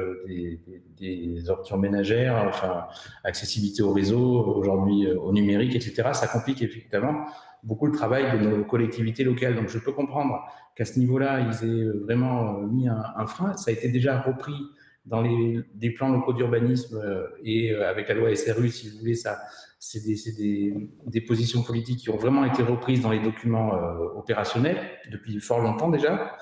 des, 0.98 1.50
ordures 1.50 1.78
ménagères, 1.78 2.44
enfin, 2.48 2.86
accessibilité 3.24 3.82
au 3.82 3.92
réseau, 3.92 4.44
aujourd'hui 4.56 5.06
euh, 5.06 5.18
au 5.18 5.32
numérique, 5.32 5.74
etc. 5.74 6.10
Ça 6.12 6.28
complique 6.28 6.62
effectivement 6.62 7.26
beaucoup 7.62 7.86
le 7.86 7.92
travail 7.92 8.38
de 8.38 8.44
nos 8.44 8.64
collectivités 8.64 9.24
locales. 9.24 9.54
Donc 9.54 9.68
je 9.68 9.78
peux 9.78 9.92
comprendre 9.92 10.40
qu'à 10.74 10.84
ce 10.84 10.98
niveau-là, 10.98 11.40
ils 11.40 11.68
aient 11.68 11.88
vraiment 12.04 12.60
mis 12.60 12.88
un, 12.88 13.26
frein. 13.26 13.54
Ça 13.54 13.70
a 13.70 13.74
été 13.74 13.88
déjà 13.88 14.20
repris 14.20 14.54
dans 15.06 15.22
les 15.22 15.90
plans 15.96 16.10
locaux 16.10 16.34
d'urbanisme 16.34 17.00
euh, 17.02 17.26
et 17.42 17.72
euh, 17.72 17.88
avec 17.88 18.08
la 18.08 18.14
loi 18.14 18.34
SRU, 18.36 18.68
si 18.68 18.90
vous 18.90 18.98
voulez, 18.98 19.14
ça, 19.14 19.38
c'est 19.78 20.04
des, 20.04 21.20
positions 21.26 21.62
politiques 21.62 22.00
qui 22.00 22.10
ont 22.10 22.16
vraiment 22.16 22.44
été 22.44 22.62
reprises 22.62 23.00
dans 23.00 23.10
les 23.10 23.20
documents 23.20 23.74
euh, 23.74 24.18
opérationnels 24.18 24.78
depuis 25.10 25.40
fort 25.40 25.60
longtemps 25.60 25.88
déjà. 25.88 26.36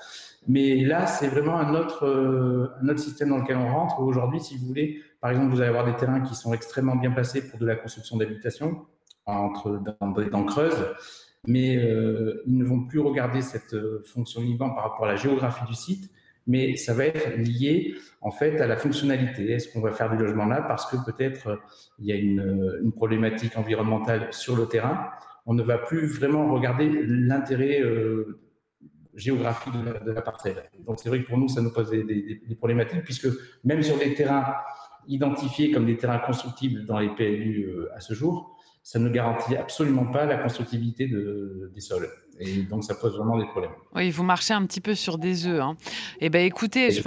Mais 0.47 0.77
là, 0.85 1.05
c'est 1.05 1.27
vraiment 1.27 1.57
un 1.57 1.75
autre, 1.75 2.05
euh, 2.05 2.97
système 2.97 3.29
dans 3.29 3.39
lequel 3.39 3.57
on 3.57 3.67
rentre. 3.67 3.99
Aujourd'hui, 3.99 4.39
si 4.39 4.57
vous 4.57 4.67
voulez, 4.67 5.01
par 5.19 5.31
exemple, 5.31 5.51
vous 5.51 5.59
allez 5.59 5.69
avoir 5.69 5.85
des 5.85 5.95
terrains 5.95 6.21
qui 6.21 6.35
sont 6.35 6.53
extrêmement 6.53 6.95
bien 6.95 7.11
placés 7.11 7.47
pour 7.49 7.59
de 7.59 7.65
la 7.65 7.75
construction 7.75 8.17
d'habitation, 8.17 8.85
entre 9.27 9.81
dans, 9.99 10.07
dans 10.11 10.43
Creuse, 10.45 10.87
mais 11.45 11.77
euh, 11.77 12.41
ils 12.45 12.57
ne 12.57 12.65
vont 12.65 12.85
plus 12.85 12.99
regarder 12.99 13.41
cette 13.41 13.75
fonction 14.05 14.41
vivante 14.41 14.75
par 14.75 14.83
rapport 14.83 15.05
à 15.05 15.09
la 15.09 15.15
géographie 15.15 15.65
du 15.65 15.75
site, 15.75 16.11
mais 16.47 16.77
ça 16.77 16.93
va 16.93 17.05
être 17.05 17.37
lié 17.37 17.95
en 18.21 18.31
fait 18.31 18.59
à 18.59 18.67
la 18.67 18.77
fonctionnalité. 18.77 19.51
Est-ce 19.51 19.71
qu'on 19.71 19.81
va 19.81 19.91
faire 19.91 20.09
du 20.09 20.17
logement 20.17 20.45
là 20.45 20.61
parce 20.61 20.89
que 20.89 20.95
peut-être 21.05 21.47
euh, 21.47 21.55
il 21.99 22.07
y 22.07 22.11
a 22.11 22.15
une, 22.15 22.91
problématique 22.95 23.57
environnementale 23.57 24.29
sur 24.31 24.55
le 24.55 24.65
terrain? 24.65 25.09
On 25.45 25.53
ne 25.53 25.61
va 25.61 25.77
plus 25.77 26.07
vraiment 26.07 26.51
regarder 26.51 26.89
l'intérêt 27.05 27.81
euh, 27.81 28.39
géographique 29.13 29.73
de 29.73 30.11
la, 30.11 30.21
parcelle. 30.21 30.63
Donc 30.85 30.99
c'est 30.99 31.09
vrai 31.09 31.21
que 31.21 31.27
pour 31.27 31.37
nous, 31.37 31.47
ça 31.47 31.61
nous 31.61 31.71
pose 31.71 31.89
des, 31.89 32.03
des, 32.03 32.55
problématiques 32.55 33.03
puisque 33.03 33.27
même 33.63 33.81
sur 33.81 33.97
des 33.97 34.13
terrains 34.13 34.55
identifiés 35.07 35.71
comme 35.71 35.85
des 35.85 35.97
terrains 35.97 36.19
constructibles 36.19 36.85
dans 36.85 36.99
les 36.99 37.09
PLU 37.09 37.65
euh, 37.65 37.89
à 37.95 37.99
ce 37.99 38.13
jour, 38.13 38.56
ça 38.87 38.99
ne 38.99 39.09
garantit 39.09 39.57
absolument 39.57 40.05
pas 40.05 40.25
la 40.25 40.37
constructibilité 40.37 41.09
de, 41.09 41.69
des 41.75 41.81
sols. 41.81 42.07
Et 42.39 42.61
donc, 42.63 42.83
ça 42.83 42.93
pose 42.93 43.17
vraiment 43.17 43.37
des 43.37 43.45
problèmes. 43.45 43.71
Oui, 43.95 44.11
vous 44.11 44.23
marchez 44.23 44.53
un 44.53 44.65
petit 44.65 44.81
peu 44.81 44.93
sur 44.93 45.17
des 45.17 45.47
œufs. 45.47 45.61
Hein. 45.61 45.75
Eh 46.19 46.29
bien, 46.29 46.41
écoutez, 46.41 46.91
je, 46.91 47.01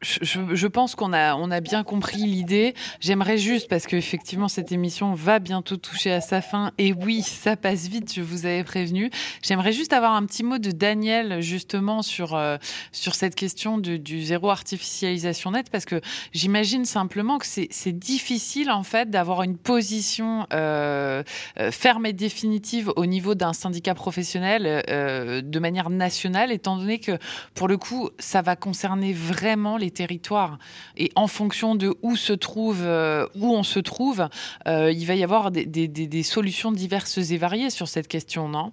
je, 0.00 0.40
je, 0.54 0.66
pense 0.66 0.96
qu'on 0.96 1.12
a, 1.12 1.36
on 1.36 1.50
a 1.50 1.60
bien 1.60 1.84
compris 1.84 2.26
l'idée. 2.26 2.74
J'aimerais 3.00 3.38
juste, 3.38 3.68
parce 3.68 3.86
qu'effectivement, 3.86 4.48
cette 4.48 4.72
émission 4.72 5.14
va 5.14 5.38
bientôt 5.38 5.76
toucher 5.76 6.12
à 6.12 6.20
sa 6.20 6.40
fin. 6.40 6.72
Et 6.78 6.92
oui, 6.92 7.22
ça 7.22 7.56
passe 7.56 7.86
vite, 7.86 8.12
je 8.12 8.20
vous 8.20 8.46
avais 8.46 8.64
prévenu. 8.64 9.10
J'aimerais 9.42 9.72
juste 9.72 9.92
avoir 9.92 10.12
un 10.12 10.26
petit 10.26 10.42
mot 10.42 10.58
de 10.58 10.72
Daniel, 10.72 11.40
justement, 11.40 12.02
sur, 12.02 12.34
euh, 12.34 12.56
sur 12.90 13.14
cette 13.14 13.36
question 13.36 13.78
du 13.78 14.24
zéro 14.24 14.50
artificialisation 14.50 15.52
nette, 15.52 15.70
parce 15.70 15.84
que 15.84 16.00
j'imagine 16.32 16.84
simplement 16.84 17.38
que 17.38 17.46
c'est 17.46 17.92
difficile, 17.92 18.70
en 18.70 18.82
fait, 18.82 19.08
d'avoir 19.08 19.42
une 19.44 19.56
position 19.56 20.46
euh, 20.52 21.22
euh, 21.60 21.70
ferme 21.70 22.06
et 22.06 22.12
définitive 22.12 22.92
au 22.96 23.06
niveau 23.06 23.34
d'un 23.34 23.52
syndicat 23.52 23.94
professionnel 23.94 24.63
euh, 24.66 25.40
de 25.42 25.58
manière 25.58 25.90
nationale, 25.90 26.52
étant 26.52 26.76
donné 26.76 26.98
que 26.98 27.18
pour 27.54 27.68
le 27.68 27.76
coup, 27.76 28.10
ça 28.18 28.42
va 28.42 28.56
concerner 28.56 29.12
vraiment 29.12 29.76
les 29.76 29.90
territoires. 29.90 30.58
Et 30.96 31.10
en 31.14 31.26
fonction 31.26 31.74
de 31.74 31.94
où 32.02 32.16
se 32.16 32.32
trouve, 32.32 32.82
euh, 32.82 33.26
où 33.34 33.52
on 33.52 33.62
se 33.62 33.78
trouve, 33.78 34.28
euh, 34.66 34.90
il 34.90 35.06
va 35.06 35.14
y 35.14 35.24
avoir 35.24 35.50
des, 35.50 36.22
solutions 36.22 36.72
diverses 36.72 37.18
et 37.18 37.36
variées 37.36 37.70
sur 37.70 37.88
cette 37.88 38.08
question, 38.08 38.48
non? 38.48 38.72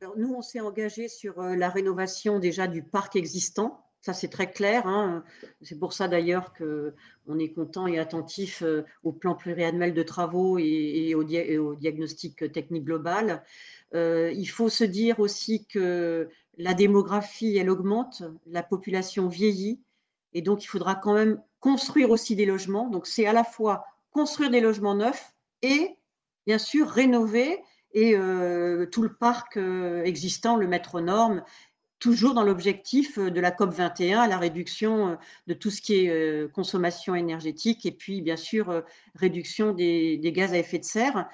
Alors 0.00 0.14
Nous, 0.16 0.34
on 0.34 0.42
s'est 0.42 0.60
engagé 0.60 1.08
sur 1.08 1.40
la 1.40 1.68
rénovation 1.68 2.38
déjà 2.38 2.66
du 2.66 2.82
parc 2.82 3.16
existant. 3.16 3.82
Ça, 4.02 4.12
c'est 4.12 4.28
très 4.28 4.52
clair. 4.52 4.86
Hein. 4.86 5.24
C'est 5.62 5.78
pour 5.78 5.92
ça 5.92 6.06
d'ailleurs 6.06 6.52
qu'on 6.54 7.38
est 7.38 7.52
content 7.52 7.86
et 7.86 7.98
attentif 7.98 8.62
au 9.02 9.12
plan 9.12 9.34
pluriannuel 9.34 9.94
de 9.94 10.02
travaux 10.02 10.58
et 10.58 11.14
au, 11.14 11.24
diagnostic 11.74 12.52
technique 12.52 12.84
global. 12.84 13.42
Euh, 13.96 14.30
il 14.36 14.48
faut 14.48 14.68
se 14.68 14.84
dire 14.84 15.20
aussi 15.20 15.64
que 15.66 16.28
la 16.58 16.74
démographie, 16.74 17.56
elle 17.56 17.70
augmente, 17.70 18.22
la 18.46 18.62
population 18.62 19.28
vieillit, 19.28 19.80
et 20.34 20.42
donc 20.42 20.64
il 20.64 20.66
faudra 20.66 20.94
quand 20.94 21.14
même 21.14 21.40
construire 21.60 22.10
aussi 22.10 22.36
des 22.36 22.46
logements. 22.46 22.88
Donc 22.88 23.06
c'est 23.06 23.26
à 23.26 23.32
la 23.32 23.44
fois 23.44 23.84
construire 24.10 24.50
des 24.50 24.60
logements 24.60 24.94
neufs 24.94 25.34
et 25.62 25.96
bien 26.46 26.58
sûr 26.58 26.88
rénover 26.88 27.62
et 27.92 28.14
euh, 28.14 28.86
tout 28.86 29.02
le 29.02 29.14
parc 29.14 29.56
euh, 29.56 30.04
existant, 30.04 30.56
le 30.56 30.66
mettre 30.66 30.96
aux 30.96 31.00
normes, 31.00 31.42
toujours 31.98 32.34
dans 32.34 32.42
l'objectif 32.42 33.18
de 33.18 33.40
la 33.40 33.50
COP 33.50 33.72
21, 33.72 34.26
la 34.26 34.36
réduction 34.36 35.16
de 35.46 35.54
tout 35.54 35.70
ce 35.70 35.80
qui 35.80 35.94
est 35.94 36.52
consommation 36.52 37.14
énergétique 37.14 37.86
et 37.86 37.92
puis 37.92 38.20
bien 38.20 38.36
sûr 38.36 38.82
réduction 39.14 39.72
des, 39.72 40.20
gaz 40.22 40.52
à 40.52 40.58
effet 40.58 40.78
de 40.78 40.84
serre 40.84 41.26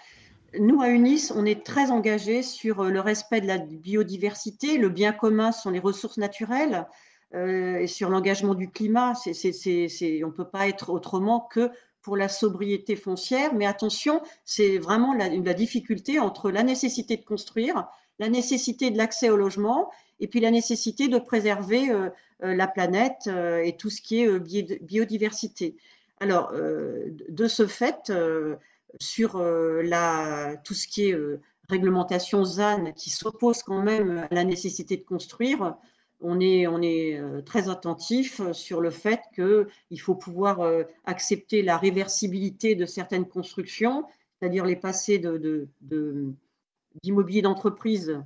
nous, 0.59 0.83
à 0.83 0.89
UNIS, 0.89 1.33
on 1.35 1.47
est 1.47 1.65
très 1.65 1.91
engagés 1.91 2.43
sur 2.43 2.81
euh, 2.81 2.91
le 2.91 3.01
respect 3.01 3.41
de 3.41 3.47
la 3.47 3.59
biodiversité. 3.59 4.79
Le 4.79 4.89
bien 4.89 5.13
commun 5.13 5.53
sont 5.53 5.71
les 5.71 5.79
ressources 5.79 6.19
naturelles 6.19 6.87
euh, 7.35 7.79
et 7.79 7.87
sur 7.87 8.11
l'engagement 8.11 8.55
du 8.55 8.71
climat. 8.71 9.15
On 9.27 9.31
ne 9.31 10.31
peut 10.31 10.49
pas 10.49 10.69
être 10.69 10.91
autrement 10.91 11.41
que 11.41 11.71
pour 12.03 12.17
la 12.17 12.29
sobriété 12.29 12.97
foncière. 12.97 13.55
Mais 13.55 13.67
attention, 13.67 14.21
c'est 14.45 14.79
vraiment 14.79 15.15
la, 15.15 15.29
difficulté 15.55 16.19
entre 16.19 16.51
la 16.51 16.63
nécessité 16.63 17.17
de 17.17 17.25
construire, 17.25 17.87
la 18.19 18.29
nécessité 18.29 18.91
de 18.91 18.99
l'accès 18.99 19.31
au 19.31 19.37
logement 19.37 19.91
et 20.21 20.29
puis 20.29 20.41
la 20.41 20.51
nécessité 20.51 21.09
de 21.09 21.19
préserver 21.19 21.91
euh, 21.91 22.11
la 22.41 22.67
planète 22.67 23.29
et 23.29 23.77
tout 23.77 23.89
ce 23.89 24.03
qui 24.03 24.23
est 24.23 24.39
biodiversité. 24.81 25.77
Alors, 26.21 26.53
de 26.53 27.49
ce 27.49 27.67
fait, 27.67 28.13
sur 29.01 29.37
euh, 29.37 30.55
tout 30.65 30.75
ce 30.75 30.87
qui 30.87 31.09
est 31.09 31.15
euh, 31.15 31.41
réglementation 31.69 32.45
ZAN 32.45 32.93
qui 32.93 33.11
s'oppose 33.11 33.63
quand 33.63 33.83
même 33.83 34.27
à 34.31 34.35
la 34.35 34.45
nécessité 34.45 34.97
de 34.97 35.05
construire, 35.05 35.77
on 36.21 36.41
est, 36.41 36.67
on 36.67 36.81
est 36.83 37.19
euh, 37.19 37.43
très 37.43 37.69
attentif 37.69 38.41
sur 38.53 38.81
le 38.81 38.91
fait 38.91 39.21
qu'il 39.35 40.01
faut 40.01 40.15
pouvoir 40.15 40.61
accepter 41.05 41.63
la 41.63 41.77
réversibilité 41.77 42.75
de 42.75 42.87
certaines 42.87 43.27
constructions, 43.27 44.05
c'est-à-dire 44.39 44.65
les 44.65 44.77
passer 44.77 45.19
d'immobilier 45.19 47.43
de, 47.43 47.49
de, 47.49 47.49
d'entreprise 47.49 48.23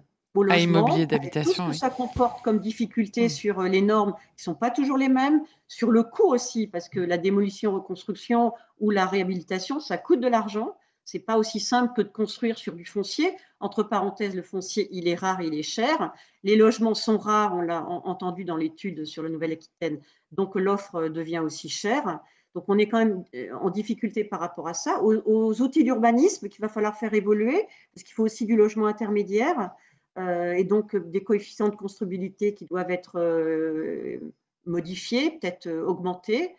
à 0.51 0.59
immobilier 0.59 1.07
d'habitation. 1.07 1.51
Tout 1.51 1.53
ce 1.53 1.62
que 1.62 1.72
oui. 1.72 1.79
ça 1.79 1.90
comporte 1.90 2.42
comme 2.42 2.59
difficulté 2.59 3.27
mmh. 3.27 3.31
sur 3.31 3.62
les 3.62 3.83
normes 3.83 4.12
qui 4.12 4.40
ne 4.40 4.42
sont 4.42 4.55
pas 4.55 4.70
toujours 4.70 4.99
les 4.99 5.09
mêmes, 5.09 5.42
sur 5.68 5.90
le 5.90 6.03
coût 6.03 6.33
aussi, 6.33 6.66
parce 6.66 6.88
que 6.88 7.01
la 7.01 7.18
démolition, 7.18 7.72
reconstruction 7.75 8.53
ou 8.81 8.90
la 8.90 9.07
réhabilitation, 9.07 9.81
ça 9.81 9.99
coûte 9.99 10.20
de 10.20 10.29
l'argent. 10.29 10.77
C'est 11.05 11.20
pas 11.20 11.38
aussi 11.38 11.61
simple 11.61 11.92
que 11.94 12.03
de 12.03 12.09
construire 12.09 12.59
sur 12.59 12.75
du 12.75 12.85
foncier. 12.85 13.31
Entre 13.61 13.85
parenthèses, 13.85 14.35
le 14.35 14.42
foncier, 14.42 14.88
il 14.90 15.07
est 15.07 15.14
rare, 15.14 15.40
il 15.40 15.55
est 15.55 15.62
cher. 15.62 16.12
Les 16.42 16.57
logements 16.57 16.94
sont 16.94 17.16
rares, 17.16 17.55
on 17.55 17.61
l'a 17.61 17.85
entendu 17.85 18.44
dans 18.44 18.57
l'étude 18.57 19.05
sur 19.05 19.22
le 19.22 19.29
Nouvelle-Aquitaine, 19.29 20.01
donc 20.33 20.57
l'offre 20.57 21.09
devient 21.09 21.38
aussi 21.38 21.68
chère. 21.68 22.20
Donc 22.57 22.64
on 22.68 22.79
est 22.79 22.88
quand 22.88 22.99
même 22.99 23.22
euh, 23.35 23.53
en 23.61 23.70
difficulté 23.70 24.25
par 24.25 24.40
rapport 24.40 24.66
à 24.66 24.75
ça. 24.75 25.03
Aux, 25.03 25.14
aux 25.27 25.61
outils 25.61 25.85
d'urbanisme 25.85 26.49
qu'il 26.49 26.62
va 26.62 26.68
falloir 26.68 26.96
faire 26.96 27.12
évoluer, 27.12 27.66
parce 27.94 28.03
qu'il 28.03 28.14
faut 28.14 28.25
aussi 28.25 28.46
du 28.46 28.57
logement 28.57 28.87
intermédiaire 28.87 29.61
euh, 29.61 29.68
et 30.16 30.64
donc 30.64 30.96
des 30.96 31.22
coefficients 31.22 31.68
de 31.68 31.76
constructibilité 31.76 32.55
qui 32.55 32.64
doivent 32.66 32.90
être 32.90 33.18
euh, 33.18 34.18
modifiés, 34.64 35.31
peut-être 35.31 35.66
euh, 35.66 35.85
augmentés. 35.85 36.55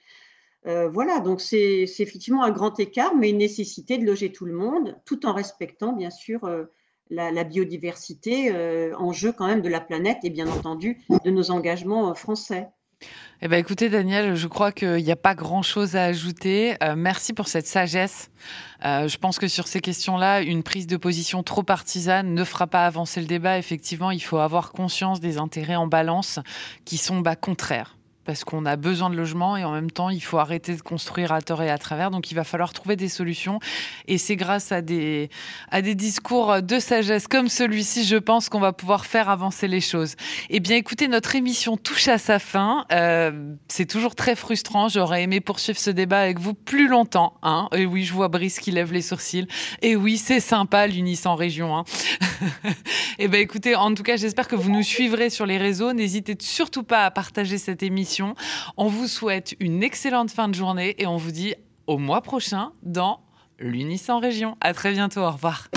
Euh, 0.66 0.90
voilà, 0.90 1.20
donc 1.20 1.40
c'est 1.40 1.86
effectivement 2.00 2.44
un 2.44 2.52
grand 2.52 2.80
écart, 2.80 3.16
mais 3.16 3.30
une 3.30 3.38
nécessité 3.38 3.98
de 3.98 4.06
loger 4.06 4.32
tout 4.32 4.46
le 4.46 4.54
monde, 4.54 4.98
tout 5.06 5.26
en 5.26 5.34
respectant 5.34 5.94
bien 5.94 6.10
sûr 6.10 6.44
euh, 6.44 6.66
la, 7.10 7.44
biodiversité, 7.44 8.54
euh, 8.54 8.94
enjeu 8.98 9.32
quand 9.32 9.48
même 9.48 9.62
de 9.62 9.70
la 9.70 9.80
planète 9.80 10.18
et 10.24 10.30
bien 10.30 10.48
entendu 10.48 11.02
de 11.24 11.32
nos 11.32 11.52
engagements 11.52 12.14
français. 12.16 12.68
Eh 13.40 13.48
ben, 13.48 13.60
écoutez, 13.60 13.90
Daniel, 13.90 14.36
je 14.36 14.48
crois 14.48 14.72
qu'il 14.72 15.04
n'y 15.04 15.12
a 15.12 15.16
pas 15.16 15.36
grand-chose 15.36 15.96
à 15.96 16.06
ajouter. 16.06 16.76
Euh, 16.82 16.96
merci 16.98 17.34
pour 17.34 17.48
cette 17.48 17.68
sagesse. 17.68 18.32
Euh, 18.84 19.08
je 19.08 19.18
pense 19.20 19.38
que 19.38 19.48
sur 19.48 19.68
ces 19.68 19.80
questions-là, 19.80 20.42
une 20.42 20.64
prise 20.64 20.88
de 20.88 20.98
position 20.98 21.44
trop 21.44 21.62
partisane 21.62 22.34
ne 22.34 22.44
fera 22.44 22.66
pas 22.66 22.88
avancer 22.88 23.22
le 23.22 23.28
débat. 23.28 23.60
Effectivement, 23.60 24.10
il 24.10 24.24
faut 24.24 24.40
avoir 24.40 24.72
conscience 24.72 25.20
des 25.20 25.38
intérêts 25.38 25.76
en 25.76 25.86
balance 25.86 26.40
qui 26.84 26.98
sont 26.98 27.20
bah, 27.20 27.36
contraires 27.36 27.97
parce 28.28 28.44
qu'on 28.44 28.66
a 28.66 28.76
besoin 28.76 29.10
de 29.10 29.16
logements 29.16 29.56
et 29.56 29.64
en 29.64 29.72
même 29.72 29.90
temps, 29.90 30.10
il 30.10 30.20
faut 30.20 30.38
arrêter 30.38 30.76
de 30.76 30.82
construire 30.82 31.32
à 31.32 31.42
tort 31.42 31.64
et 31.64 31.70
à 31.70 31.78
travers. 31.78 32.12
Donc, 32.12 32.30
il 32.30 32.36
va 32.36 32.44
falloir 32.44 32.74
trouver 32.74 32.98
des 32.98 33.08
solutions. 33.08 33.60
Et 34.10 34.18
c'est 34.18 34.36
grâce 34.36 34.74
à 34.74 34.82
des, 34.82 35.30
à 35.72 35.82
des 35.82 35.96
discours 35.96 36.62
de 36.62 36.78
sagesse 36.78 37.28
comme 37.30 37.48
celui-ci, 37.48 38.04
je 38.04 38.18
pense, 38.18 38.50
qu'on 38.50 38.60
va 38.60 38.74
pouvoir 38.74 39.06
faire 39.06 39.30
avancer 39.30 39.70
les 39.70 39.80
choses. 39.80 40.16
Eh 40.50 40.60
bien, 40.60 40.76
écoutez, 40.76 41.08
notre 41.08 41.38
émission 41.38 41.78
touche 41.78 42.10
à 42.10 42.18
sa 42.18 42.38
fin. 42.38 42.86
Euh, 42.92 43.54
c'est 43.70 43.86
toujours 43.86 44.14
très 44.14 44.36
frustrant. 44.36 44.90
J'aurais 44.90 45.24
aimé 45.24 45.40
poursuivre 45.40 45.80
ce 45.80 45.90
débat 45.90 46.20
avec 46.20 46.38
vous 46.38 46.54
plus 46.54 46.90
longtemps. 46.90 47.36
Hein. 47.44 47.70
Et 47.74 47.86
oui, 47.86 48.04
je 48.04 48.12
vois 48.12 48.28
Brice 48.28 48.60
qui 48.60 48.72
lève 48.72 48.92
les 48.92 49.02
sourcils. 49.02 49.48
Et 49.82 49.96
oui, 49.96 50.18
c'est 50.18 50.42
sympa 50.42 50.86
l'Unis 50.86 51.22
en 51.24 51.36
région. 51.36 51.78
Hein. 51.78 51.86
eh 53.20 53.30
bien, 53.30 53.40
écoutez, 53.40 53.76
en 53.76 53.94
tout 53.94 54.04
cas, 54.04 54.18
j'espère 54.18 54.50
que 54.50 54.58
vous 54.58 54.70
nous 54.70 54.84
suivrez 54.84 55.30
sur 55.30 55.46
les 55.46 55.58
réseaux. 55.58 55.94
N'hésitez 55.94 56.36
surtout 56.42 56.84
pas 56.84 57.06
à 57.06 57.12
partager 57.12 57.58
cette 57.58 57.84
on 58.78 58.88
vous 58.88 59.08
souhaite 59.08 59.56
une 59.60 59.84
excellente 59.84 60.32
fin 60.32 60.48
de 60.48 60.56
journée 60.56 60.96
et 60.98 61.08
on 61.08 61.18
vous 61.18 61.32
dit 61.32 61.56
au 61.88 61.98
mois 61.98 62.22
prochain 62.22 62.72
dans 62.84 63.22
l'Unis 63.60 64.02
en 64.10 64.20
région. 64.20 64.58
À 64.62 64.74
très 64.74 64.92
bientôt, 64.92 65.22
au 65.22 65.32
revoir. 65.32 65.70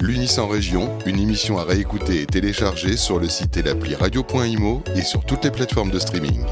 L'Unis 0.00 0.34
en 0.38 0.48
région, 0.48 0.98
une 1.06 1.18
émission 1.18 1.58
à 1.58 1.64
réécouter 1.64 2.22
et 2.22 2.26
télécharger 2.26 2.96
sur 2.96 3.18
le 3.18 3.28
site 3.28 3.56
et 3.56 3.62
l'appli 3.62 3.94
radio.imo 3.94 4.82
et 4.96 5.02
sur 5.02 5.24
toutes 5.24 5.44
les 5.44 5.50
plateformes 5.50 5.90
de 5.90 5.98
streaming. 5.98 6.44